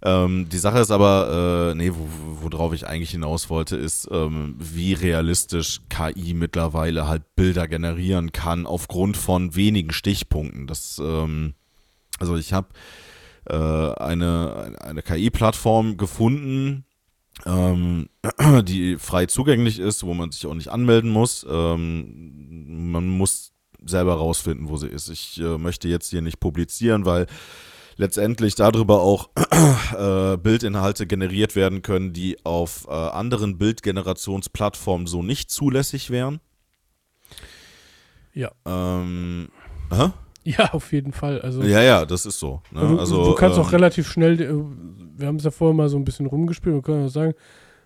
[0.05, 4.55] Ähm, die Sache ist aber, äh, nee, wo- worauf ich eigentlich hinaus wollte, ist, ähm,
[4.59, 10.67] wie realistisch KI mittlerweile halt Bilder generieren kann aufgrund von wenigen Stichpunkten.
[10.67, 11.53] Das, ähm,
[12.19, 12.67] also ich habe
[13.49, 16.86] äh, eine, eine KI-Plattform gefunden,
[17.46, 18.10] ähm,
[18.64, 21.46] die frei zugänglich ist, wo man sich auch nicht anmelden muss.
[21.50, 23.54] Ähm, man muss
[23.86, 25.10] selber rausfinden, wo sie ist.
[25.10, 27.28] Ich äh, möchte jetzt hier nicht publizieren, weil
[27.98, 29.30] letztendlich darüber auch
[29.98, 36.40] äh, Bildinhalte generiert werden können, die auf äh, anderen Bildgenerationsplattformen so nicht zulässig wären.
[38.34, 38.52] Ja.
[38.66, 39.50] Ähm,
[39.92, 40.12] hä?
[40.44, 41.42] ja, auf jeden Fall.
[41.42, 42.62] Also, Ja, ja, das ist so.
[42.72, 42.82] Ne?
[42.82, 44.54] du, also, du kannst ähm, auch relativ schnell, äh,
[45.16, 47.34] wir haben es ja vorher mal so ein bisschen rumgespielt, wir können auch sagen,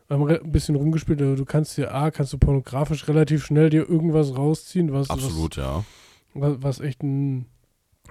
[0.07, 3.69] wir haben ein bisschen rumgespielt, aber du kannst dir, A, kannst du pornografisch relativ schnell
[3.69, 5.83] dir irgendwas rausziehen, was, Absolut, ja.
[6.33, 7.45] was, was, was echt ein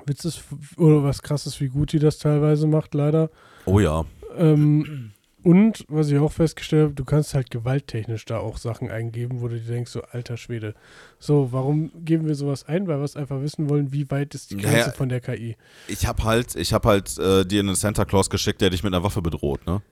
[0.04, 0.44] Witz ist
[0.76, 3.30] oder was krass ist, wie gut die das teilweise macht, leider.
[3.64, 4.04] Oh ja.
[4.36, 5.12] Ähm,
[5.46, 9.46] und was ich auch festgestellt habe, du kannst halt gewalttechnisch da auch Sachen eingeben, wo
[9.46, 10.74] du dir denkst, so alter Schwede.
[11.20, 12.88] So, warum geben wir sowas ein?
[12.88, 15.56] Weil wir es einfach wissen wollen, wie weit ist die Grenze Naja, von der KI.
[15.86, 18.92] Ich habe halt, ich habe halt äh, dir einen Santa Claus geschickt, der dich mit
[18.92, 19.82] einer Waffe bedroht, ne?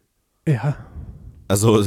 [0.49, 0.77] Ja,
[1.47, 1.85] Also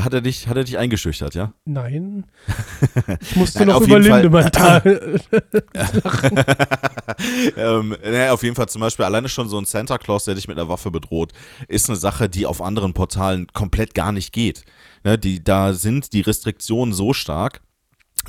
[0.00, 1.52] hat er dich, hat er dich eingeschüchtert, ja?
[1.64, 2.24] nein.
[3.20, 4.82] Ich musste Nein, noch auf über Lindemann ta-
[7.56, 10.48] ähm, naja, auf jeden Fall zum Beispiel alleine schon so ein Santa Claus, der dich
[10.48, 11.32] mit einer Waffe bedroht,
[11.68, 14.64] ist eine Sache, die auf anderen Portalen komplett gar nicht geht.
[15.04, 17.60] Ne, die, da sind die Restriktionen so stark,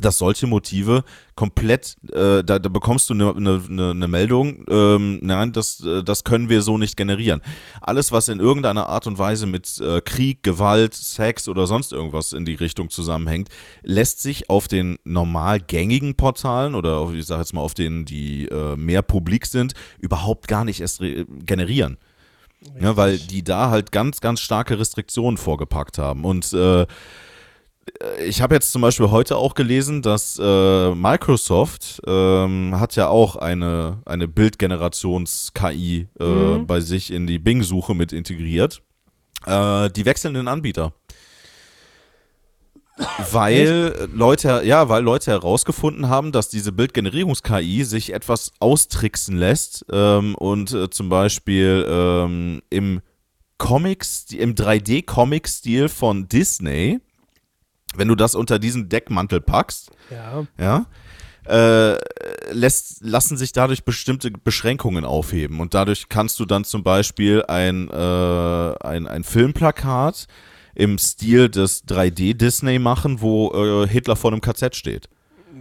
[0.02, 1.04] dass solche Motive
[1.36, 6.04] komplett, äh, da, da bekommst du eine ne, ne, ne Meldung, ähm, nein, das, äh,
[6.04, 7.42] das können wir so nicht generieren.
[7.82, 12.34] Alles, was in irgendeiner Art und Weise mit äh, Krieg, Gewalt, Sex oder sonst irgendwas
[12.34, 13.50] in die Richtung zusammenhängt,
[13.84, 18.06] lässt sich auf den normal gängigen Portalen oder auf, ich sage jetzt mal auf denen,
[18.06, 21.02] die äh, mehr publik sind, überhaupt gar nicht erst
[21.46, 21.98] generieren.
[22.80, 26.26] Ja, weil die da halt ganz, ganz starke Restriktionen vorgepackt haben.
[26.26, 26.86] Und äh,
[28.26, 33.36] ich habe jetzt zum Beispiel heute auch gelesen, dass äh, Microsoft ähm, hat ja auch
[33.36, 36.68] eine, eine Bildgenerations-KI äh, mhm.
[36.68, 38.82] bei sich in die Bing-Suche mit integriert.
[39.46, 40.94] Äh, die wechseln den Anbieter.
[43.32, 50.34] Weil Leute, ja, weil Leute herausgefunden haben, dass diese Bildgenerierungs-KI sich etwas austricksen lässt ähm,
[50.36, 53.02] und äh, zum Beispiel ähm, im
[53.58, 57.02] Comics, im 3D-Comic-Stil von Disney
[57.96, 60.86] wenn du das unter diesen Deckmantel packst, ja, ja
[61.48, 61.98] äh,
[62.52, 65.60] lässt, lassen sich dadurch bestimmte Beschränkungen aufheben.
[65.60, 70.28] Und dadurch kannst du dann zum Beispiel ein, äh, ein, ein Filmplakat
[70.74, 75.10] im Stil des 3D-Disney machen, wo äh, Hitler vor einem KZ steht.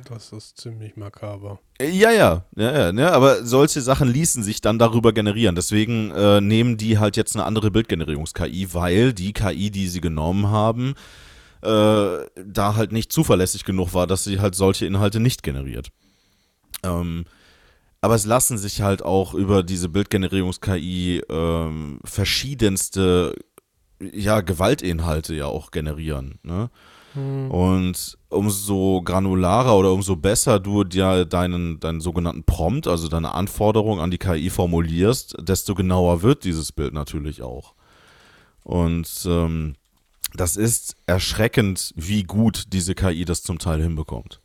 [0.09, 1.61] Das ist ziemlich makaber.
[1.81, 3.13] Ja, ja, ja, ja, ne?
[3.13, 5.55] aber solche Sachen ließen sich dann darüber generieren.
[5.55, 10.49] Deswegen äh, nehmen die halt jetzt eine andere Bildgenerierungs-KI, weil die KI, die sie genommen
[10.49, 10.95] haben,
[11.65, 15.89] da halt nicht zuverlässig genug war, dass sie halt solche Inhalte nicht generiert.
[16.83, 17.25] Ähm,
[18.01, 23.35] aber es lassen sich halt auch über diese Bildgenerierungs-KI ähm, verschiedenste
[24.13, 26.39] ja, Gewaltinhalte ja auch generieren.
[26.43, 26.69] Ne?
[27.15, 27.51] Hm.
[27.51, 34.01] Und umso granularer oder umso besser du dir deinen, deinen sogenannten Prompt, also deine Anforderung
[34.01, 37.75] an die KI formulierst, desto genauer wird dieses Bild natürlich auch.
[38.65, 39.77] Und ähm,
[40.35, 44.41] das ist erschreckend, wie gut diese KI das zum Teil hinbekommt.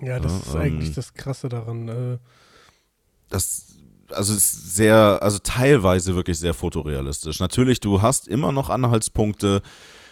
[0.00, 1.88] Ja, das ja, ist ähm, eigentlich das Krasse daran.
[1.88, 2.18] Äh.
[3.28, 3.76] Das,
[4.10, 7.40] also ist sehr, also teilweise wirklich sehr fotorealistisch.
[7.40, 9.62] Natürlich, du hast immer noch Anhaltspunkte,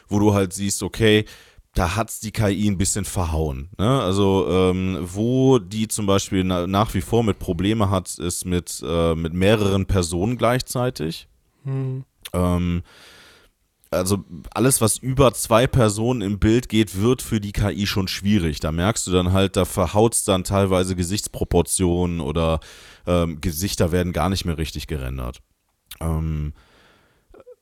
[0.08, 1.24] wo du halt siehst, okay,
[1.72, 3.70] da hat es die KI ein bisschen verhauen.
[3.78, 4.00] Ne?
[4.00, 8.82] Also ähm, wo die zum Beispiel na, nach wie vor mit Probleme hat, ist mit,
[8.86, 11.28] äh, mit mehreren Personen gleichzeitig.
[11.64, 12.04] Hm.
[12.32, 12.82] Ähm,
[13.90, 18.60] also alles, was über zwei Personen im Bild geht, wird für die KI schon schwierig.
[18.60, 22.60] Da merkst du dann halt, da verhaut es dann teilweise Gesichtsproportionen oder
[23.06, 25.40] ähm, Gesichter werden gar nicht mehr richtig gerendert.
[26.00, 26.52] Ähm,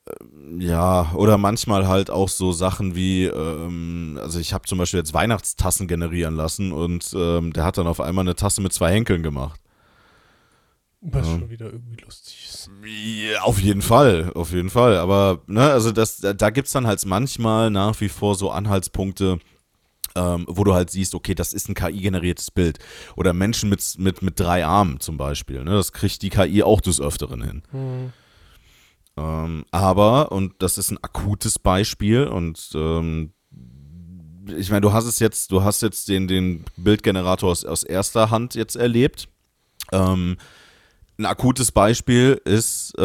[0.06, 5.00] äh, ja, oder manchmal halt auch so Sachen wie, ähm, also ich habe zum Beispiel
[5.00, 8.92] jetzt Weihnachtstassen generieren lassen und ähm, der hat dann auf einmal eine Tasse mit zwei
[8.92, 9.60] Henkeln gemacht.
[11.06, 11.38] Was ja.
[11.38, 12.70] schon wieder irgendwie lustig ist.
[12.82, 14.96] Ja, auf jeden Fall, auf jeden Fall.
[14.96, 19.38] Aber, ne, also das, da gibt es dann halt manchmal nach wie vor so Anhaltspunkte,
[20.14, 22.78] ähm, wo du halt siehst, okay, das ist ein KI-generiertes Bild.
[23.16, 25.62] Oder Menschen mit, mit, mit drei Armen zum Beispiel.
[25.62, 25.72] Ne?
[25.72, 27.62] Das kriegt die KI auch des Öfteren hin.
[27.70, 28.12] Mhm.
[29.18, 33.34] Ähm, aber, und das ist ein akutes Beispiel, und ähm,
[34.56, 38.30] ich meine, du hast es jetzt, du hast jetzt den, den Bildgenerator aus, aus erster
[38.30, 39.28] Hand jetzt erlebt.
[39.92, 40.38] Ähm,
[41.18, 43.02] ein akutes Beispiel ist äh,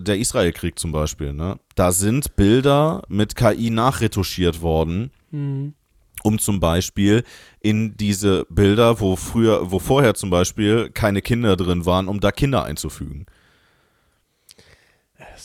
[0.00, 1.32] der Israelkrieg zum Beispiel.
[1.32, 1.58] Ne?
[1.74, 5.74] Da sind Bilder mit KI nachretuschiert worden, mhm.
[6.22, 7.24] um zum Beispiel
[7.60, 12.32] in diese Bilder, wo früher, wo vorher zum Beispiel keine Kinder drin waren, um da
[12.32, 13.26] Kinder einzufügen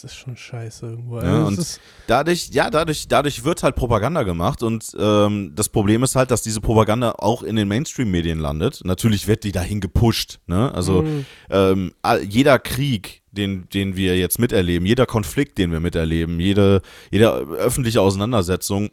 [0.02, 1.20] das ist schon scheiße irgendwo.
[1.20, 6.04] Ja, also und dadurch, ja, dadurch, dadurch wird halt Propaganda gemacht und ähm, das Problem
[6.04, 8.82] ist halt, dass diese Propaganda auch in den Mainstream-Medien landet.
[8.84, 10.40] Natürlich wird die dahin gepusht.
[10.48, 10.72] Ne?
[10.74, 11.26] Also mhm.
[11.50, 11.94] ähm,
[12.28, 16.82] jeder Krieg, den, den wir jetzt miterleben, jeder Konflikt, den wir miterleben, jede,
[17.12, 18.90] jede öffentliche Auseinandersetzung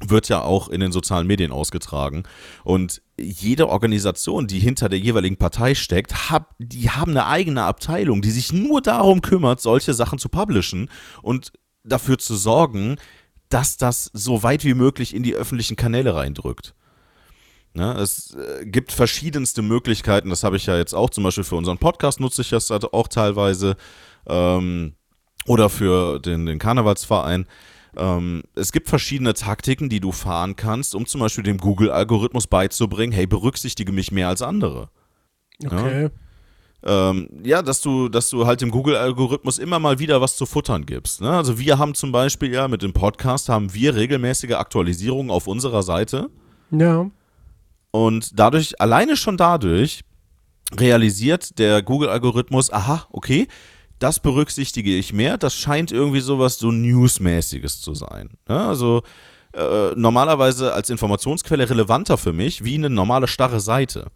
[0.00, 2.24] wird ja auch in den sozialen Medien ausgetragen.
[2.64, 8.20] Und jede Organisation, die hinter der jeweiligen Partei steckt, hab, die haben eine eigene Abteilung,
[8.20, 10.90] die sich nur darum kümmert, solche Sachen zu publishen
[11.22, 12.96] und dafür zu sorgen,
[13.48, 16.74] dass das so weit wie möglich in die öffentlichen Kanäle reindrückt.
[17.74, 21.56] Ne, es äh, gibt verschiedenste Möglichkeiten, das habe ich ja jetzt auch zum Beispiel für
[21.56, 23.76] unseren Podcast nutze ich das auch teilweise
[24.26, 24.94] ähm,
[25.46, 27.46] oder für den, den Karnevalsverein
[27.96, 33.12] ähm, es gibt verschiedene Taktiken, die du fahren kannst, um zum Beispiel dem Google-Algorithmus beizubringen,
[33.12, 34.90] hey, berücksichtige mich mehr als andere.
[35.64, 36.04] Okay.
[36.04, 36.10] Ja?
[36.82, 40.86] Ähm, ja, dass du, dass du halt dem Google-Algorithmus immer mal wieder was zu futtern
[40.86, 41.20] gibst.
[41.20, 41.30] Ne?
[41.30, 45.82] Also wir haben zum Beispiel ja mit dem Podcast haben wir regelmäßige Aktualisierungen auf unserer
[45.82, 46.30] Seite.
[46.70, 47.10] Ja.
[47.90, 50.02] Und dadurch, alleine schon dadurch,
[50.78, 53.48] realisiert der Google-Algorithmus, aha, okay,
[53.98, 55.38] das berücksichtige ich mehr.
[55.38, 58.30] Das scheint irgendwie sowas so Newsmäßiges zu sein.
[58.48, 59.02] Ja, also
[59.54, 64.10] äh, normalerweise als Informationsquelle relevanter für mich wie eine normale starre Seite.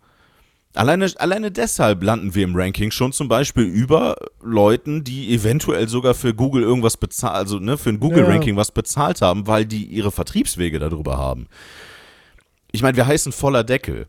[0.75, 6.15] Alleine, alleine deshalb landen wir im Ranking schon zum Beispiel über Leuten, die eventuell sogar
[6.15, 10.13] für Google irgendwas bezahlt, also ne, für ein Google-Ranking was bezahlt haben, weil die ihre
[10.13, 11.49] Vertriebswege darüber haben.
[12.71, 14.07] Ich meine, wir heißen voller Deckel.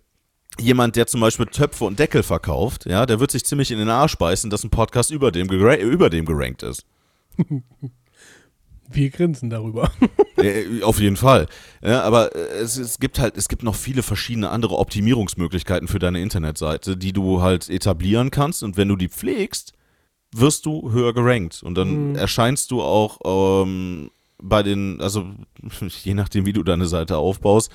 [0.60, 3.90] Jemand, der zum Beispiel Töpfe und Deckel verkauft, ja, der wird sich ziemlich in den
[3.90, 6.86] Arsch beißen, dass ein Podcast über dem, über dem gerankt ist.
[8.94, 9.92] Wir grinsen darüber.
[10.38, 11.46] Äh, Auf jeden Fall.
[11.84, 16.00] Ja, aber äh, es, es gibt halt, es gibt noch viele verschiedene andere Optimierungsmöglichkeiten für
[16.00, 18.64] deine Internetseite, die du halt etablieren kannst.
[18.64, 19.74] Und wenn du die pflegst,
[20.34, 21.62] wirst du höher gerankt.
[21.62, 23.20] Und dann erscheinst du auch
[23.64, 24.10] ähm,
[24.42, 25.26] bei den, also
[26.04, 27.72] je nachdem, wie du deine Seite aufbaust,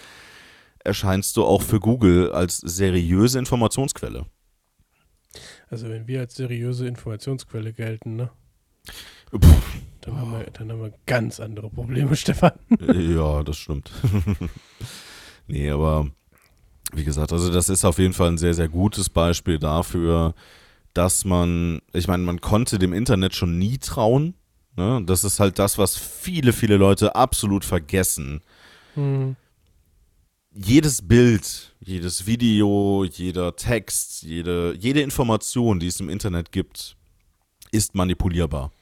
[0.87, 4.26] erscheinst du auch für Google als seriöse Informationsquelle.
[5.68, 8.30] Also wenn wir als seriöse Informationsquelle gelten, ne?
[9.30, 9.41] Puh,
[10.01, 12.53] Dann haben, wir, dann haben wir ganz andere Probleme, Stefan.
[12.80, 13.91] Ja, das stimmt.
[15.49, 16.09] nee, aber
[16.93, 20.34] wie gesagt, also das ist auf jeden Fall ein sehr, sehr gutes Beispiel dafür,
[20.95, 24.34] dass man, ich meine, man konnte dem Internet schon nie trauen.
[24.76, 25.03] Ne?
[25.05, 28.41] Das ist halt das, was viele, viele Leute absolut vergessen.
[28.95, 29.37] Hm.
[30.59, 36.96] Jedes Bild, jedes Video, jeder Text, jede, jede Information, die es im Internet gibt,
[37.72, 38.72] ist manipulierbar.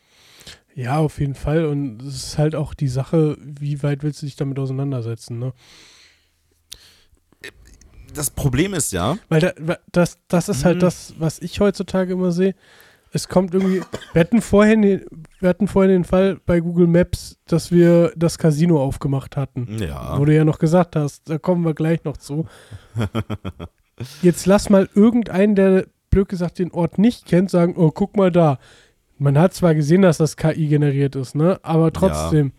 [0.77, 1.65] Ja, auf jeden Fall.
[1.65, 5.53] Und es ist halt auch die Sache, wie weit willst du dich damit auseinandersetzen, ne?
[8.13, 10.81] Das Problem ist ja, Weil da, das, das ist halt Mhm.
[10.81, 12.55] das, was ich heutzutage immer sehe.
[13.15, 13.81] Es kommt irgendwie,
[14.13, 15.05] wir hatten vorhin, den-
[15.41, 19.79] wir hatten vorhin den Fall bei Google Maps, dass wir das Casino aufgemacht hatten.
[19.79, 22.47] ja, Wo du ja noch gesagt hast, da kommen wir gleich noch zu.
[24.23, 28.31] Jetzt lass mal irgendeinen, der blöd gesagt den Ort nicht kennt, sagen, oh, guck mal
[28.33, 28.59] da.
[29.19, 31.61] Man hat zwar gesehen, dass das KI generiert ist, ne?
[31.63, 32.53] Aber trotzdem.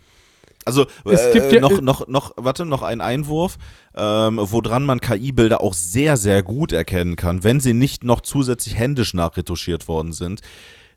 [0.65, 3.57] Also Es äh, gibt ja- noch, noch, noch, warte, noch ein Einwurf,
[3.95, 8.75] ähm, woran man KI-Bilder auch sehr, sehr gut erkennen kann, wenn sie nicht noch zusätzlich
[8.75, 10.41] händisch nachretuschiert worden sind.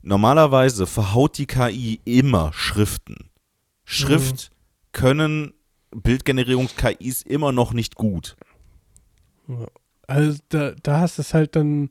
[0.01, 3.29] Normalerweise verhaut die KI immer Schriften.
[3.85, 4.51] Schrift
[4.93, 5.53] können
[5.95, 8.37] Bildgenerierungs-KIs immer noch nicht gut.
[10.07, 11.89] Also da, da hast du es halt dann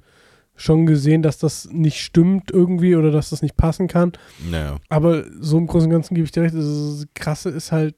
[0.57, 4.11] schon gesehen, dass das nicht stimmt irgendwie oder dass das nicht passen kann.
[4.49, 4.77] Naja.
[4.89, 6.55] Aber so im Großen und Ganzen gebe ich dir recht.
[6.55, 7.95] Das Krasse ist halt,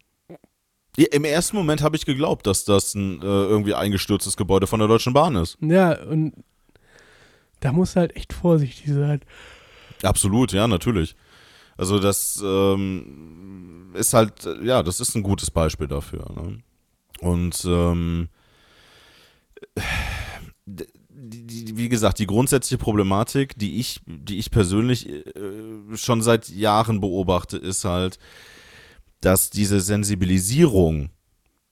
[0.97, 4.79] Ja, Im ersten Moment habe ich geglaubt, dass das ein äh, irgendwie eingestürztes Gebäude von
[4.79, 5.57] der Deutschen Bahn ist.
[5.61, 6.33] ja, und
[7.61, 9.21] da muss halt echt vorsichtig sein.
[10.03, 11.15] Absolut, ja, natürlich.
[11.77, 14.33] Also das ähm, ist halt,
[14.63, 16.25] ja, das ist ein gutes Beispiel dafür.
[16.35, 16.59] Ne?
[17.21, 18.29] Und ähm,
[21.21, 25.23] die, die, wie gesagt, die grundsätzliche Problematik, die ich, die ich persönlich äh,
[25.95, 28.19] schon seit Jahren beobachte, ist halt,
[29.21, 31.09] dass diese Sensibilisierung,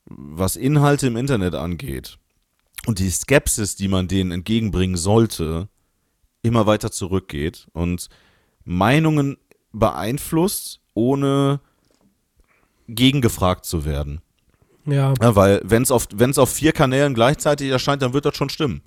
[0.05, 2.17] was Inhalte im Internet angeht,
[2.85, 5.67] und die Skepsis, die man denen entgegenbringen sollte,
[6.41, 8.07] immer weiter zurückgeht und
[8.63, 9.37] Meinungen
[9.71, 11.59] beeinflusst, ohne
[12.87, 14.21] gegengefragt zu werden.
[14.85, 18.37] Ja, Ja, weil wenn es auf, wenn's auf vier Kanälen gleichzeitig erscheint, dann wird das
[18.37, 18.81] schon stimmen.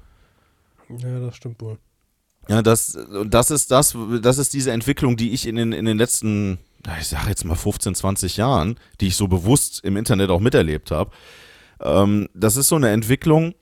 [0.99, 1.79] Ja, das stimmt wohl.
[2.49, 5.99] Ja, das, das ist das, das ist diese Entwicklung, die ich in den, in den
[5.99, 6.59] letzten,
[6.99, 10.91] ich sage jetzt mal 15, 20 Jahren, die ich so bewusst im Internet auch miterlebt
[10.91, 11.13] habe.
[11.81, 13.55] Ähm, das ist so eine Entwicklung,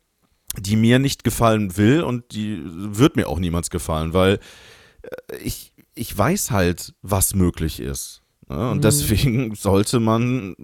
[0.57, 4.39] die mir nicht gefallen will und die wird mir auch niemals gefallen, weil
[5.03, 8.23] äh, ich, ich weiß halt, was möglich ist.
[8.49, 8.71] Ne?
[8.71, 8.83] Und Mhm.
[8.83, 10.55] deswegen sollte man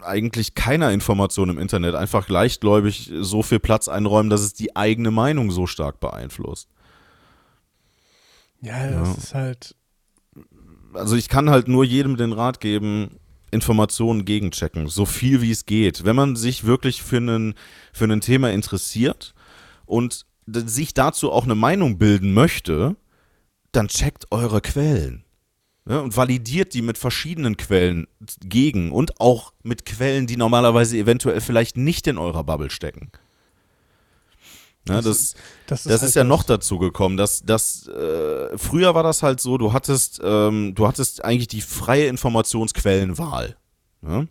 [0.00, 5.10] eigentlich keiner Information im Internet einfach leichtgläubig so viel Platz einräumen, dass es die eigene
[5.10, 6.68] Meinung so stark beeinflusst.
[8.62, 9.14] Ja, das Ja.
[9.14, 9.76] ist halt,
[10.94, 13.18] also ich kann halt nur jedem den Rat geben,
[13.50, 16.04] Informationen gegenchecken, so viel wie es geht.
[16.04, 17.54] Wenn man sich wirklich für ein
[17.92, 19.34] für ein Thema interessiert
[19.84, 22.96] und sich dazu auch eine Meinung bilden möchte,
[23.72, 25.24] dann checkt eure Quellen.
[25.88, 28.08] Ja, und validiert die mit verschiedenen Quellen
[28.40, 33.12] gegen und auch mit Quellen, die normalerweise eventuell vielleicht nicht in eurer Bubble stecken.
[34.88, 35.34] Ja, Das das,
[35.66, 39.22] das ist, das halt ist ja noch dazu gekommen, dass, dass äh, früher war das
[39.22, 43.56] halt so, du hattest, ähm, du hattest eigentlich die freie Informationsquellenwahl.
[44.02, 44.26] Ja?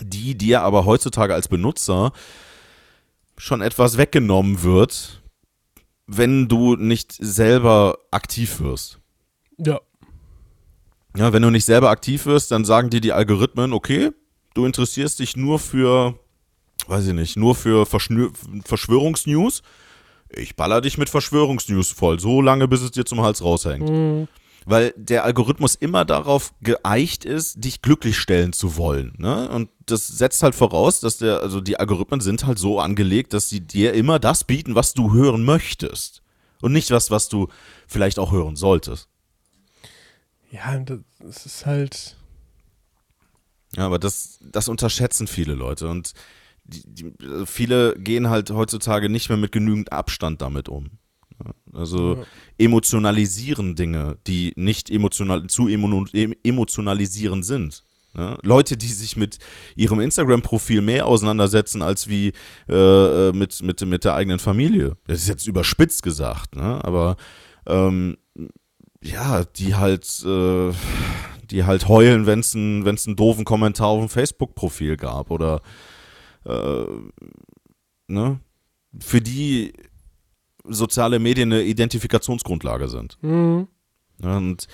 [0.00, 2.12] Die dir aber heutzutage als Benutzer
[3.38, 5.22] schon etwas weggenommen wird,
[6.06, 8.98] wenn du nicht selber aktiv wirst.
[9.58, 9.80] Ja,
[11.16, 14.10] Ja, wenn du nicht selber aktiv wirst, dann sagen dir die Algorithmen, okay,
[14.54, 16.18] du interessierst dich nur für,
[16.88, 18.30] weiß ich nicht, nur für Verschnür
[18.64, 19.62] Verschwörungsnews.
[20.30, 23.88] Ich baller dich mit Verschwörungsnews voll, so lange, bis es dir zum Hals raushängt.
[23.88, 24.28] Mhm.
[24.68, 29.14] weil der Algorithmus immer darauf geeicht ist, dich glücklich stellen zu wollen.
[29.16, 29.48] Ne?
[29.48, 33.48] Und das setzt halt voraus, dass der, also die Algorithmen sind halt so angelegt, dass
[33.48, 36.20] sie dir immer das bieten, was du hören möchtest.
[36.60, 37.46] Und nicht was, was du
[37.86, 39.08] vielleicht auch hören solltest.
[40.56, 40.78] Ja,
[41.20, 42.16] das ist halt.
[43.76, 45.88] Ja, aber das, das unterschätzen viele Leute.
[45.88, 46.12] Und
[46.64, 47.12] die, die,
[47.46, 50.90] viele gehen halt heutzutage nicht mehr mit genügend Abstand damit um.
[51.72, 52.24] Also ja.
[52.58, 57.84] emotionalisieren Dinge, die nicht emotional, zu emotionalisieren sind.
[58.16, 58.38] Ja?
[58.42, 59.38] Leute, die sich mit
[59.74, 62.32] ihrem Instagram-Profil mehr auseinandersetzen als wie
[62.68, 64.96] äh, mit, mit, mit der eigenen Familie.
[65.06, 66.82] Das ist jetzt überspitzt gesagt, ne?
[66.82, 67.16] aber
[67.66, 68.16] ähm,
[69.06, 70.72] ja, die halt, äh,
[71.50, 75.62] die halt heulen, wenn es einen einen doofen Kommentar auf dem Facebook-Profil gab oder
[76.44, 76.84] äh,
[78.08, 78.40] ne?
[78.98, 79.72] Für die
[80.64, 83.18] soziale Medien eine Identifikationsgrundlage sind.
[83.22, 83.68] Mhm.
[84.22, 84.66] Und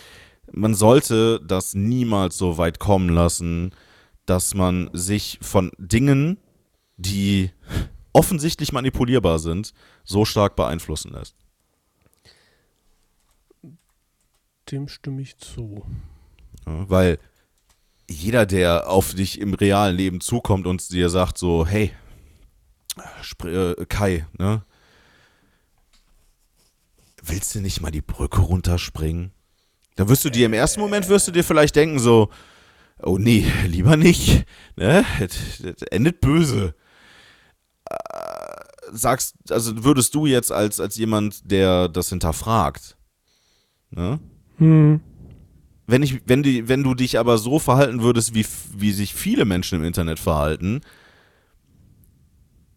[0.52, 3.74] man sollte das niemals so weit kommen lassen,
[4.26, 6.38] dass man sich von Dingen,
[6.96, 7.50] die
[8.12, 9.72] offensichtlich manipulierbar sind,
[10.04, 11.36] so stark beeinflussen lässt.
[14.72, 15.84] Dem stimme ich zu.
[16.66, 17.18] Ja, weil
[18.08, 21.92] jeder, der auf dich im realen Leben zukommt und dir sagt so, hey,
[23.44, 24.64] äh, Kai, ne?
[27.22, 29.32] Willst du nicht mal die Brücke runterspringen?
[29.96, 32.30] Dann wirst du dir im ersten Moment wirst du dir vielleicht denken so,
[33.02, 34.46] oh nee, lieber nicht,
[34.76, 35.04] ne?
[35.20, 36.74] Das endet böse.
[37.90, 38.54] Äh,
[38.90, 42.96] sagst, also würdest du jetzt als, als jemand, der das hinterfragt,
[43.90, 44.18] ne?
[44.62, 45.00] Hm
[45.86, 48.46] wenn, ich, wenn, die, wenn du dich aber so verhalten würdest, wie,
[48.76, 50.80] wie sich viele Menschen im Internet verhalten,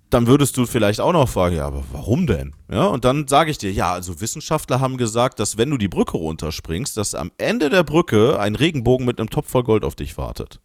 [0.10, 2.54] dann würdest du vielleicht auch noch fragen, ja, aber warum denn?
[2.70, 5.88] Ja, und dann sage ich dir, ja, also Wissenschaftler haben gesagt, dass wenn du die
[5.88, 9.96] Brücke runterspringst, dass am Ende der Brücke ein Regenbogen mit einem Topf voll Gold auf
[9.96, 10.60] dich wartet.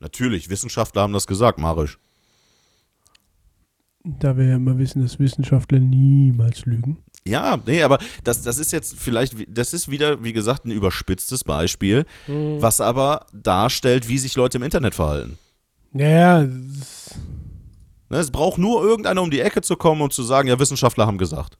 [0.00, 1.98] Natürlich, Wissenschaftler haben das gesagt, Marisch.
[4.02, 7.03] Da wir ja immer wissen, dass Wissenschaftler niemals lügen.
[7.26, 11.42] Ja, nee, aber das, das ist jetzt vielleicht, das ist wieder, wie gesagt, ein überspitztes
[11.42, 12.60] Beispiel, mhm.
[12.60, 15.38] was aber darstellt, wie sich Leute im Internet verhalten.
[15.94, 16.42] Ja.
[16.42, 21.06] Ne, es braucht nur irgendeiner um die Ecke zu kommen und zu sagen, ja, Wissenschaftler
[21.06, 21.56] haben gesagt.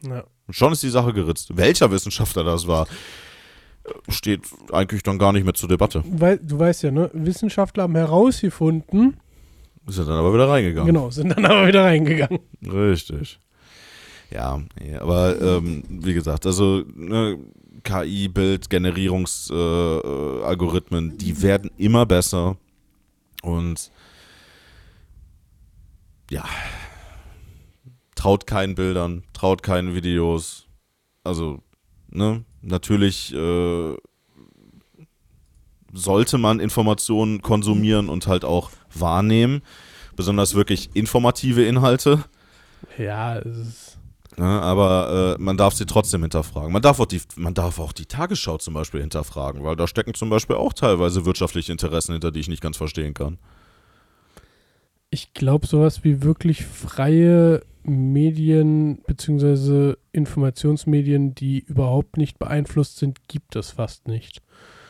[0.00, 0.24] Ja.
[0.46, 1.56] Und schon ist die Sache geritzt.
[1.56, 2.86] Welcher Wissenschaftler das war,
[4.08, 6.02] steht eigentlich dann gar nicht mehr zur Debatte.
[6.06, 7.10] Weil, du weißt ja, ne?
[7.12, 9.18] Wissenschaftler haben herausgefunden.
[9.86, 10.86] Sind dann aber wieder reingegangen.
[10.86, 12.40] Genau, sind dann aber wieder reingegangen.
[12.62, 13.38] Richtig.
[14.30, 14.60] Ja,
[15.00, 17.38] aber ähm, wie gesagt, also ne,
[17.84, 22.56] KI, Bildgenerierungsalgorithmen, äh, die werden immer besser
[23.42, 23.90] und
[26.30, 26.44] ja,
[28.14, 30.66] traut keinen Bildern, traut keinen Videos.
[31.22, 31.60] Also,
[32.08, 33.94] ne, natürlich äh,
[35.92, 39.60] sollte man Informationen konsumieren und halt auch wahrnehmen.
[40.16, 42.24] Besonders wirklich informative Inhalte.
[42.98, 43.83] Ja, es ist
[44.36, 46.72] Ne, aber äh, man darf sie trotzdem hinterfragen.
[46.72, 50.14] Man darf, auch die, man darf auch die Tagesschau zum Beispiel hinterfragen, weil da stecken
[50.14, 53.38] zum Beispiel auch teilweise wirtschaftliche Interessen hinter, die ich nicht ganz verstehen kann.
[55.10, 59.94] Ich glaube, sowas wie wirklich freie Medien bzw.
[60.10, 64.42] Informationsmedien, die überhaupt nicht beeinflusst sind, gibt es fast nicht.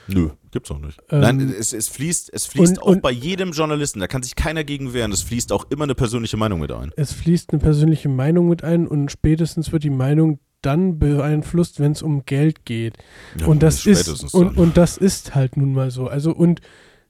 [0.06, 0.98] Nö, gibt's auch nicht.
[1.10, 4.22] Ähm, Nein, es, es fließt, es fließt und, auch und, bei jedem Journalisten, da kann
[4.22, 6.92] sich keiner gegen wehren, es fließt auch immer eine persönliche Meinung mit ein.
[6.96, 11.92] Es fließt eine persönliche Meinung mit ein und spätestens wird die Meinung dann beeinflusst, wenn
[11.92, 12.96] es um Geld geht.
[13.38, 16.08] Ja, und das ist und, und das ist halt nun mal so.
[16.08, 16.62] Also und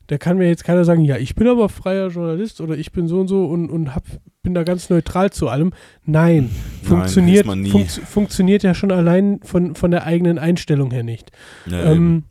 [0.08, 3.08] da kann mir jetzt keiner sagen, ja, ich bin aber freier Journalist oder ich bin
[3.08, 4.04] so und so und, und hab,
[4.42, 5.72] bin da ganz neutral zu allem.
[6.04, 6.50] Nein,
[6.82, 11.30] funktioniert, Nein, fun funktioniert ja schon allein von, von der eigenen Einstellung her nicht.
[11.66, 12.24] Ja, ähm,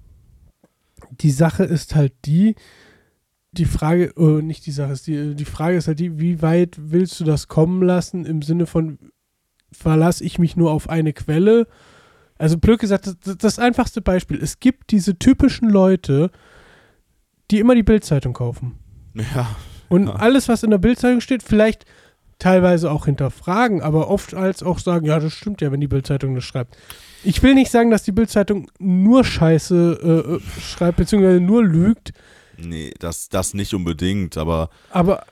[1.21, 2.55] die Sache ist halt die,
[3.51, 6.75] die Frage, oh, nicht die Sache ist, die, die Frage ist halt die, wie weit
[6.79, 8.97] willst du das kommen lassen im Sinne von,
[9.71, 11.67] verlasse ich mich nur auf eine Quelle?
[12.37, 16.31] Also blöd gesagt, das, das einfachste Beispiel, es gibt diese typischen Leute,
[17.51, 18.79] die immer die Bildzeitung kaufen.
[19.13, 19.55] Ja.
[19.89, 20.15] Und ja.
[20.15, 21.85] alles, was in der Bildzeitung steht, vielleicht
[22.39, 26.33] teilweise auch hinterfragen, aber oft als auch sagen, ja, das stimmt ja, wenn die Bildzeitung
[26.33, 26.75] das schreibt.
[27.23, 32.13] Ich will nicht sagen, dass die Bildzeitung nur Scheiße äh, äh, schreibt, beziehungsweise nur lügt.
[32.57, 34.69] Nee, das, das nicht unbedingt, aber.
[34.91, 35.25] Aber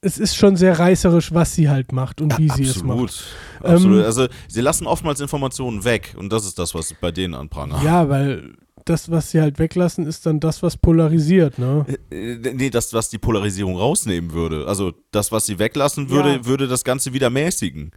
[0.00, 3.24] es ist schon sehr reißerisch, was sie halt macht und ja, wie sie absolut, es
[3.60, 3.72] macht.
[3.72, 3.98] Absolut.
[3.98, 7.82] Ähm, also, sie lassen oftmals Informationen weg und das ist das, was bei denen anprangert.
[7.82, 8.54] Ja, weil
[8.84, 11.84] das, was sie halt weglassen, ist dann das, was polarisiert, ne?
[12.10, 14.66] Äh, äh, nee, das, was die Polarisierung rausnehmen würde.
[14.66, 16.44] Also, das, was sie weglassen würde, ja.
[16.46, 17.90] würde das Ganze wieder mäßigen.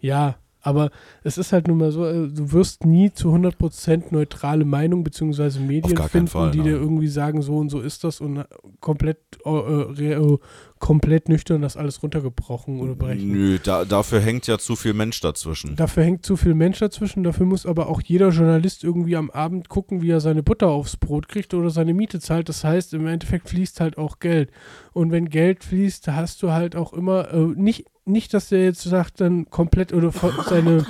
[0.00, 0.90] Ja, Aber
[1.22, 5.60] es ist halt nun mal so, äh, du wirst nie zu 100% neutrale Meinung bzw.
[5.60, 6.66] Medien finden, Fall, die nein.
[6.66, 8.44] dir irgendwie sagen, so und so ist das und
[8.80, 10.38] komplett, äh, äh,
[10.78, 13.28] komplett nüchtern das alles runtergebrochen oder berechnet.
[13.28, 15.76] Nö, da, dafür hängt ja zu viel Mensch dazwischen.
[15.76, 19.68] Dafür hängt zu viel Mensch dazwischen, dafür muss aber auch jeder Journalist irgendwie am Abend
[19.68, 22.48] gucken, wie er seine Butter aufs Brot kriegt oder seine Miete zahlt.
[22.48, 24.50] Das heißt, im Endeffekt fließt halt auch Geld.
[24.92, 28.82] Und wenn Geld fließt, hast du halt auch immer, äh, nicht, nicht, dass der jetzt
[28.82, 30.86] sagt, dann komplett oder ver- seine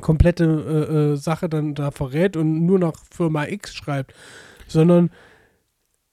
[0.00, 4.12] komplette äh, äh, Sache dann da verrät und nur nach Firma X schreibt,
[4.66, 5.10] sondern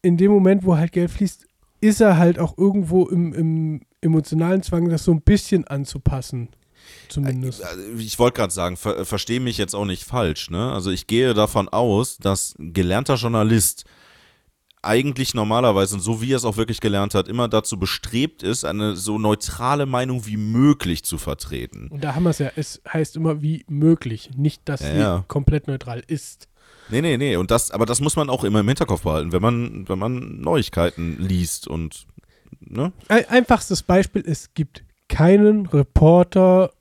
[0.02, 1.46] in dem Moment, wo halt Geld fließt,
[1.82, 6.50] ist er halt auch irgendwo im, im emotionalen Zwang, das so ein bisschen anzupassen.
[7.10, 7.64] Zumindest.
[7.64, 10.50] Also, Ich wollte gerade sagen, ver verstehe mich jetzt auch nicht falsch.
[10.50, 10.72] Ne?
[10.72, 13.86] Also ich gehe davon aus, dass gelernter Journalist
[14.84, 18.66] eigentlich normalerweise, und so wie er es auch wirklich gelernt hat, immer dazu bestrebt ist,
[18.66, 21.88] eine so neutrale Meinung wie möglich zu vertreten.
[21.90, 22.52] Und da haben wir es ja.
[22.56, 25.26] Es heißt immer wie möglich, nicht, dass Ja, sie ja.
[25.28, 26.48] komplett neutral ist.
[26.90, 27.36] Nee, nee, nee.
[27.36, 30.42] Und das, aber das muss man auch immer im Hinterkopf behalten, wenn man, wenn man
[30.42, 32.08] Neuigkeiten liest und
[32.60, 32.92] ne?
[33.08, 36.72] Ein einfachstes Beispiel: Es gibt keinen Reporter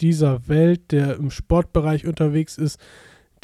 [0.00, 2.78] dieser Welt, der im Sportbereich unterwegs ist,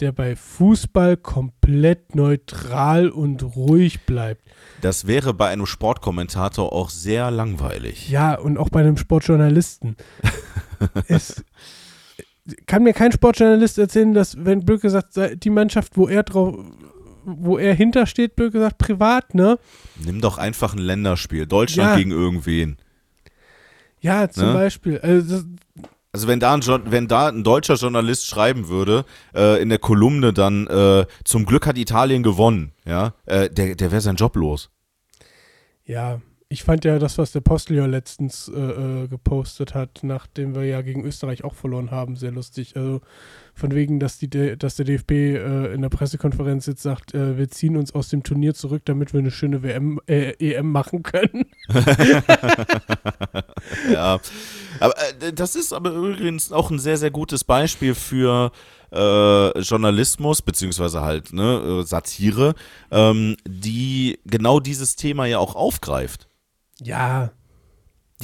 [0.01, 4.43] der bei Fußball komplett neutral und ruhig bleibt.
[4.81, 8.09] Das wäre bei einem Sportkommentator auch sehr langweilig.
[8.11, 9.97] Ja, und auch bei einem Sportjournalisten.
[11.09, 11.45] es
[12.67, 16.55] kann mir kein Sportjournalist erzählen, dass, wenn blöd gesagt, die Mannschaft, wo er drauf,
[17.25, 19.59] wo er hintersteht, blöd gesagt, privat, ne?
[19.97, 21.47] Nimm doch einfach ein Länderspiel.
[21.47, 21.97] Deutschland Ja.
[21.97, 22.77] gegen irgendwen.
[24.01, 24.53] Ja, zum Ne?
[24.53, 24.99] Beispiel.
[24.99, 25.47] Also das,
[26.15, 29.05] Also wenn da ein, wenn da ein deutscher Journalist schreiben würde,
[29.35, 33.91] äh, in der Kolumne dann, äh, zum Glück hat Italien gewonnen, ja, äh, der, der
[33.91, 34.71] wäre sein Job los.
[35.85, 40.63] ja, ich fand ja das, was der Postlier letztens äh, äh, gepostet hat, nachdem wir
[40.65, 42.77] ja gegen Österreich auch verloren haben, sehr lustig.
[42.77, 43.01] Also
[43.55, 47.49] von wegen, dass, die, dass der DFB äh, in der Pressekonferenz jetzt sagt, äh, wir
[47.49, 51.47] ziehen uns aus dem Turnier zurück, damit wir eine schöne WM, äh, EM machen können.
[53.93, 54.19] ja.
[54.81, 58.51] Aber äh, das ist aber übrigens auch ein sehr, sehr gutes Beispiel für
[58.93, 62.55] äh, Journalismus, beziehungsweise halt ne, äh, Satire,
[62.91, 66.29] ähm, die genau dieses Thema ja auch aufgreift.
[66.81, 67.31] Ja,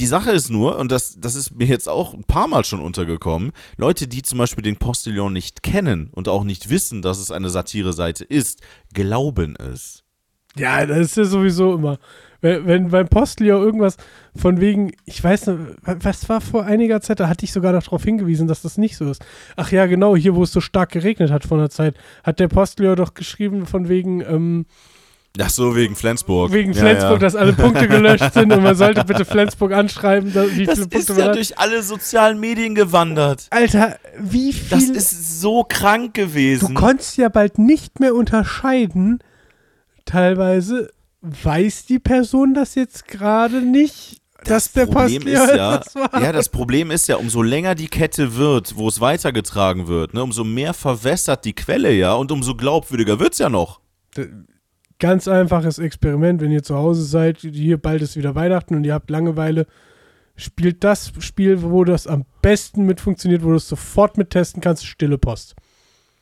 [0.01, 2.80] Die Sache ist nur, und das, das ist mir jetzt auch ein paar Mal schon
[2.80, 7.30] untergekommen, Leute, die zum Beispiel den Postillon nicht kennen und auch nicht wissen, dass es
[7.30, 8.62] eine Satire-Seite ist,
[8.94, 10.03] glauben es.
[10.57, 11.98] Ja, das ist ja sowieso immer.
[12.40, 13.98] Wenn, wenn beim Postlier irgendwas
[14.34, 17.82] von wegen, ich weiß nicht, was war vor einiger Zeit, da hatte ich sogar noch
[17.82, 19.22] darauf hingewiesen, dass das nicht so ist.
[19.57, 21.94] Ach ja, genau, hier, wo es so stark geregnet hat vor einer Zeit,
[22.24, 24.64] hat der Postlier doch geschrieben von wegen, ähm,
[25.38, 26.52] Ach so, wegen Flensburg.
[26.52, 27.18] wegen Ja, Flensburg, ja.
[27.18, 30.88] dass alle Punkte gelöscht sind und man sollte bitte Flensburg anschreiben, da, wie Das viele
[30.88, 31.36] ist Punkte ja man hat.
[31.36, 33.46] durch alle sozialen Medien gewandert.
[33.50, 34.68] Alter, wie viel.
[34.70, 36.74] Das ist so krank du gewesen.
[36.74, 39.20] konntest ja bald nicht mehr unterscheiden,
[40.04, 40.90] teilweise
[41.22, 46.48] weiß die Person das jetzt gerade nicht, dass der Problem ist ja, das ja, das
[46.48, 50.72] Problem ist ja, umso länger die Kette wird, wo es weitergetragen wird, ne, umso mehr
[50.72, 53.80] verwässert die Quelle ja und umso glaubwürdiger wird's ja noch.
[55.01, 58.94] Ganz einfaches Experiment, wenn ihr zu Hause seid, hier bald ist wieder Weihnachten und ihr
[58.94, 59.66] habt Langeweile,
[60.36, 64.86] spielt das Spiel, wo das am besten mit funktioniert, wo du es sofort mittesten kannst,
[64.86, 65.57] Stille Post.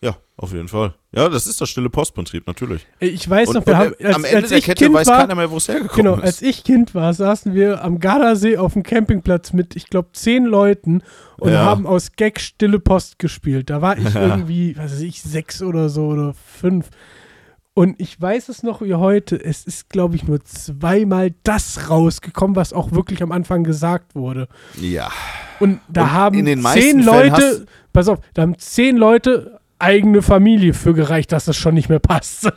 [0.00, 0.94] Ja, auf jeden Fall.
[1.10, 2.86] Ja, das ist das stille Postprinzip, natürlich.
[3.00, 4.84] Äh, Ich weiß Und, noch, wir haben, äh, als, am Ende als der ich Kette
[4.84, 6.22] kind weiß war, keiner mehr, wo es hergekommen Genau, ist.
[6.22, 10.44] als ich Kind war, saßen wir am Gardasee auf dem Campingplatz mit, ich glaube, zehn
[10.44, 11.02] Leuten
[11.38, 11.64] und Ja.
[11.64, 13.70] haben aus Gag Stille Post gespielt.
[13.70, 16.90] Da war ich irgendwie, was weiß ich, sechs oder so oder fünf.
[17.78, 22.56] Und ich weiß es noch wie heute, es ist, glaube ich, nur zweimal das rausgekommen,
[22.56, 24.48] was auch wirklich am Anfang gesagt wurde.
[24.80, 25.12] ja.
[25.60, 30.74] Und da Und haben zehn Fällen Leute, pass auf, da haben zehn Leute eigene Familie
[30.74, 32.50] für gereicht, dass das schon nicht mehr passt.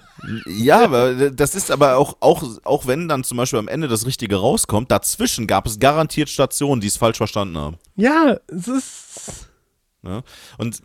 [0.47, 4.07] Ja, aber das ist aber auch, auch, auch wenn dann zum Beispiel am Ende das
[4.07, 7.77] Richtige rauskommt, dazwischen gab es garantiert Stationen, die es falsch verstanden haben.
[7.95, 9.49] ja, es ist.
[10.01, 10.23] Ne?
[10.57, 10.81] Und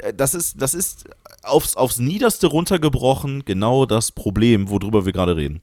[0.00, 1.04] äh, das ist, das ist
[1.44, 5.60] aufs, aufs Niederste runtergebrochen genau das Problem, worüber wir gerade reden.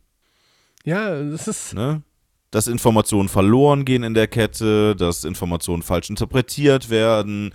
[0.83, 1.73] Ja, es ist.
[1.73, 2.01] Ne?
[2.49, 7.53] Dass Informationen verloren gehen in der Kette, dass Informationen falsch interpretiert werden,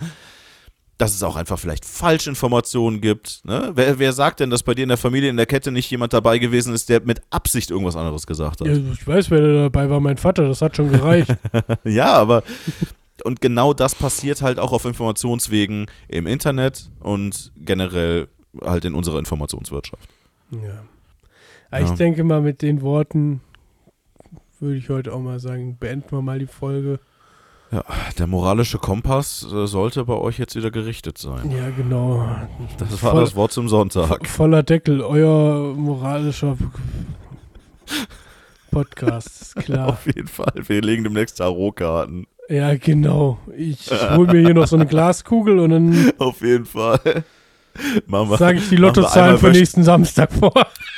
[0.97, 3.41] dass es auch einfach vielleicht Falschinformationen gibt.
[3.45, 3.71] Ne?
[3.75, 6.13] Wer, wer sagt denn, dass bei dir in der Familie in der Kette nicht jemand
[6.13, 8.67] dabei gewesen ist, der mit Absicht irgendwas anderes gesagt hat?
[8.67, 11.29] Ja, ich weiß, wer da dabei war, mein Vater, das hat schon gereicht.
[11.83, 12.43] Ja, aber
[13.23, 18.27] und genau das passiert halt auch auf Informationswegen im Internet und generell
[18.63, 20.09] halt in unserer Informationswirtschaft.
[20.51, 20.83] ja.
[21.69, 21.95] Aber Ich Ja.
[21.95, 23.41] denke mal, mit den Worten
[24.59, 26.99] würde ich heute auch mal sagen, beenden wir mal die Folge.
[27.71, 27.83] Ja,
[28.17, 31.51] der moralische Kompass äh, sollte bei euch jetzt wieder gerichtet sein.
[31.51, 32.25] Ja, genau.
[32.77, 34.25] Das war Voll- das Wort zum Sonntag.
[34.25, 36.57] Voller Deckel, euer moralischer
[38.71, 39.87] Podcast, ist klar.
[39.89, 40.53] Auf jeden Fall.
[40.67, 42.25] Wir legen demnächst Tarotkarten.
[42.49, 43.39] Ja, genau.
[43.57, 47.23] Ich hole mir hier noch so eine Glaskugel und dann Auf jeden Fall.
[48.07, 50.53] Machen sage ich die Lottozahlen für nächsten Samstag vor.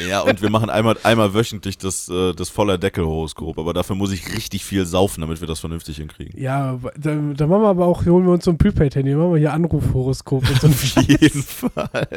[0.07, 3.57] Ja, und wir machen einmal, einmal wöchentlich das, äh, das voller Deckel-Horoskop.
[3.57, 6.41] Aber dafür muss ich richtig viel saufen, damit wir das vernünftig hinkriegen.
[6.41, 9.53] Ja, da, machen wir aber auch, holen wir uns so ein Prepaid-Handy, machen wir hier
[9.53, 12.07] Anrufhoroskop und so ein Auf jeden Fall.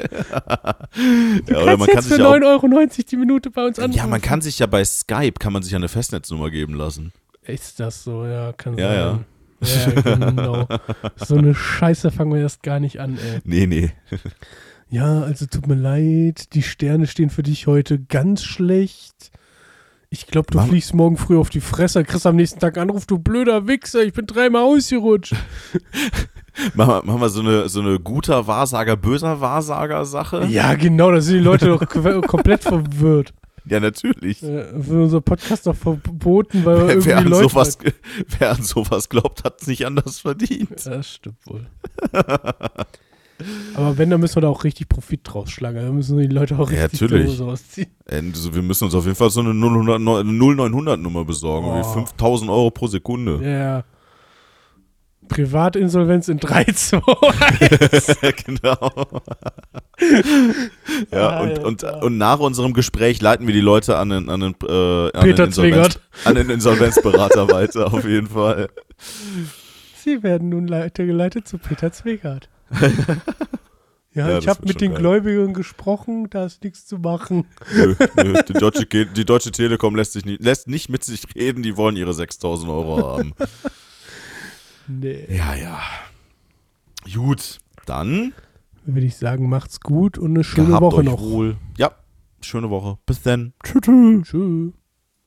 [1.47, 3.51] Du ja, oder kannst man kann jetzt sich für ja auch 9,90 Euro die Minute
[3.51, 3.99] bei uns anrufen.
[3.99, 7.13] Ja, man kann sich ja bei Skype, kann man sich ja eine Festnetznummer geben lassen.
[7.47, 8.25] Ist das so?
[8.27, 9.19] Ja, kann Ja, ja.
[9.61, 10.03] sein.
[10.05, 10.67] Ja, genau.
[11.17, 13.41] so eine Scheiße fangen wir erst gar nicht an, ey.
[13.45, 13.93] Nee, nee.
[14.91, 19.31] Ja, also tut mir leid, die Sterne stehen für dich heute ganz schlecht.
[20.11, 23.07] Ich glaube, du Mama- fliegst morgen früh auf die Fresse, kriegst am nächsten Tag Anruf,
[23.07, 25.35] du blöder Wichser, ich bin dreimal ausgerutscht.
[26.75, 30.45] Machen wir, machen wir so eine, so eine guter Wahrsager, böser Wahrsager-Sache?
[30.51, 31.87] Ja, genau, da sind die Leute doch
[32.27, 33.33] komplett verwirrt.
[33.67, 34.43] Ja, natürlich.
[34.43, 37.49] Äh, Wird unser Podcast doch verboten, weil Wer, irgendwie wer, an Leute...
[37.49, 37.93] sowas, ge-
[38.39, 40.85] wer an sowas glaubt, hat es nicht anders verdient.
[40.85, 41.67] Ja, das stimmt wohl.
[43.75, 45.77] Aber wenn, dann müssen wir da auch richtig Profit draus schlagen.
[45.79, 47.27] Da müssen die Leute auch Ja, richtig natürlich.
[47.27, 47.89] die Hose ausziehen.
[48.07, 51.67] Äh, wir müssen uns auf jeden Fall so eine 0900-Nummer besorgen.
[51.69, 51.79] Oh.
[51.79, 53.41] Wie 5000 Euro pro Sekunde.
[53.43, 53.85] Ja.
[55.33, 57.01] Privatinsolvenz in 3, 2,
[58.45, 58.93] genau.
[61.11, 62.03] ja, und, und, Alter.
[62.03, 65.45] und nach unserem Gespräch leiten wir die Leute an den, an den, äh, an Peter
[65.45, 68.69] den, Insolvenz, an den Insolvenzberater weiter, auf jeden Fall.
[69.97, 72.49] Sie werden nun weitergeleitet zu Peter Zwegert.
[74.15, 75.01] Ja, Ja, ich habe mit den geil.
[75.01, 77.47] Gläubigern gesprochen, da ist nichts zu machen.
[77.75, 81.63] Nö, nö, die, Deutsche, die Deutsche Telekom lässt, sich nicht, lässt nicht mit sich reden,
[81.63, 83.33] die wollen ihre 6000 Euro haben.
[84.89, 85.27] Nee.
[85.29, 85.81] ja, ja.
[87.13, 88.33] Gut, dann
[88.85, 91.21] Würde ich sagen, macht's gut und eine schöne Woche noch.
[91.21, 91.57] wohl.
[91.77, 91.93] Ja,
[92.41, 92.99] schöne Woche.
[93.07, 93.53] Bis dann.
[93.65, 94.29] Tschüss.
[94.29, 94.73] Tschüss.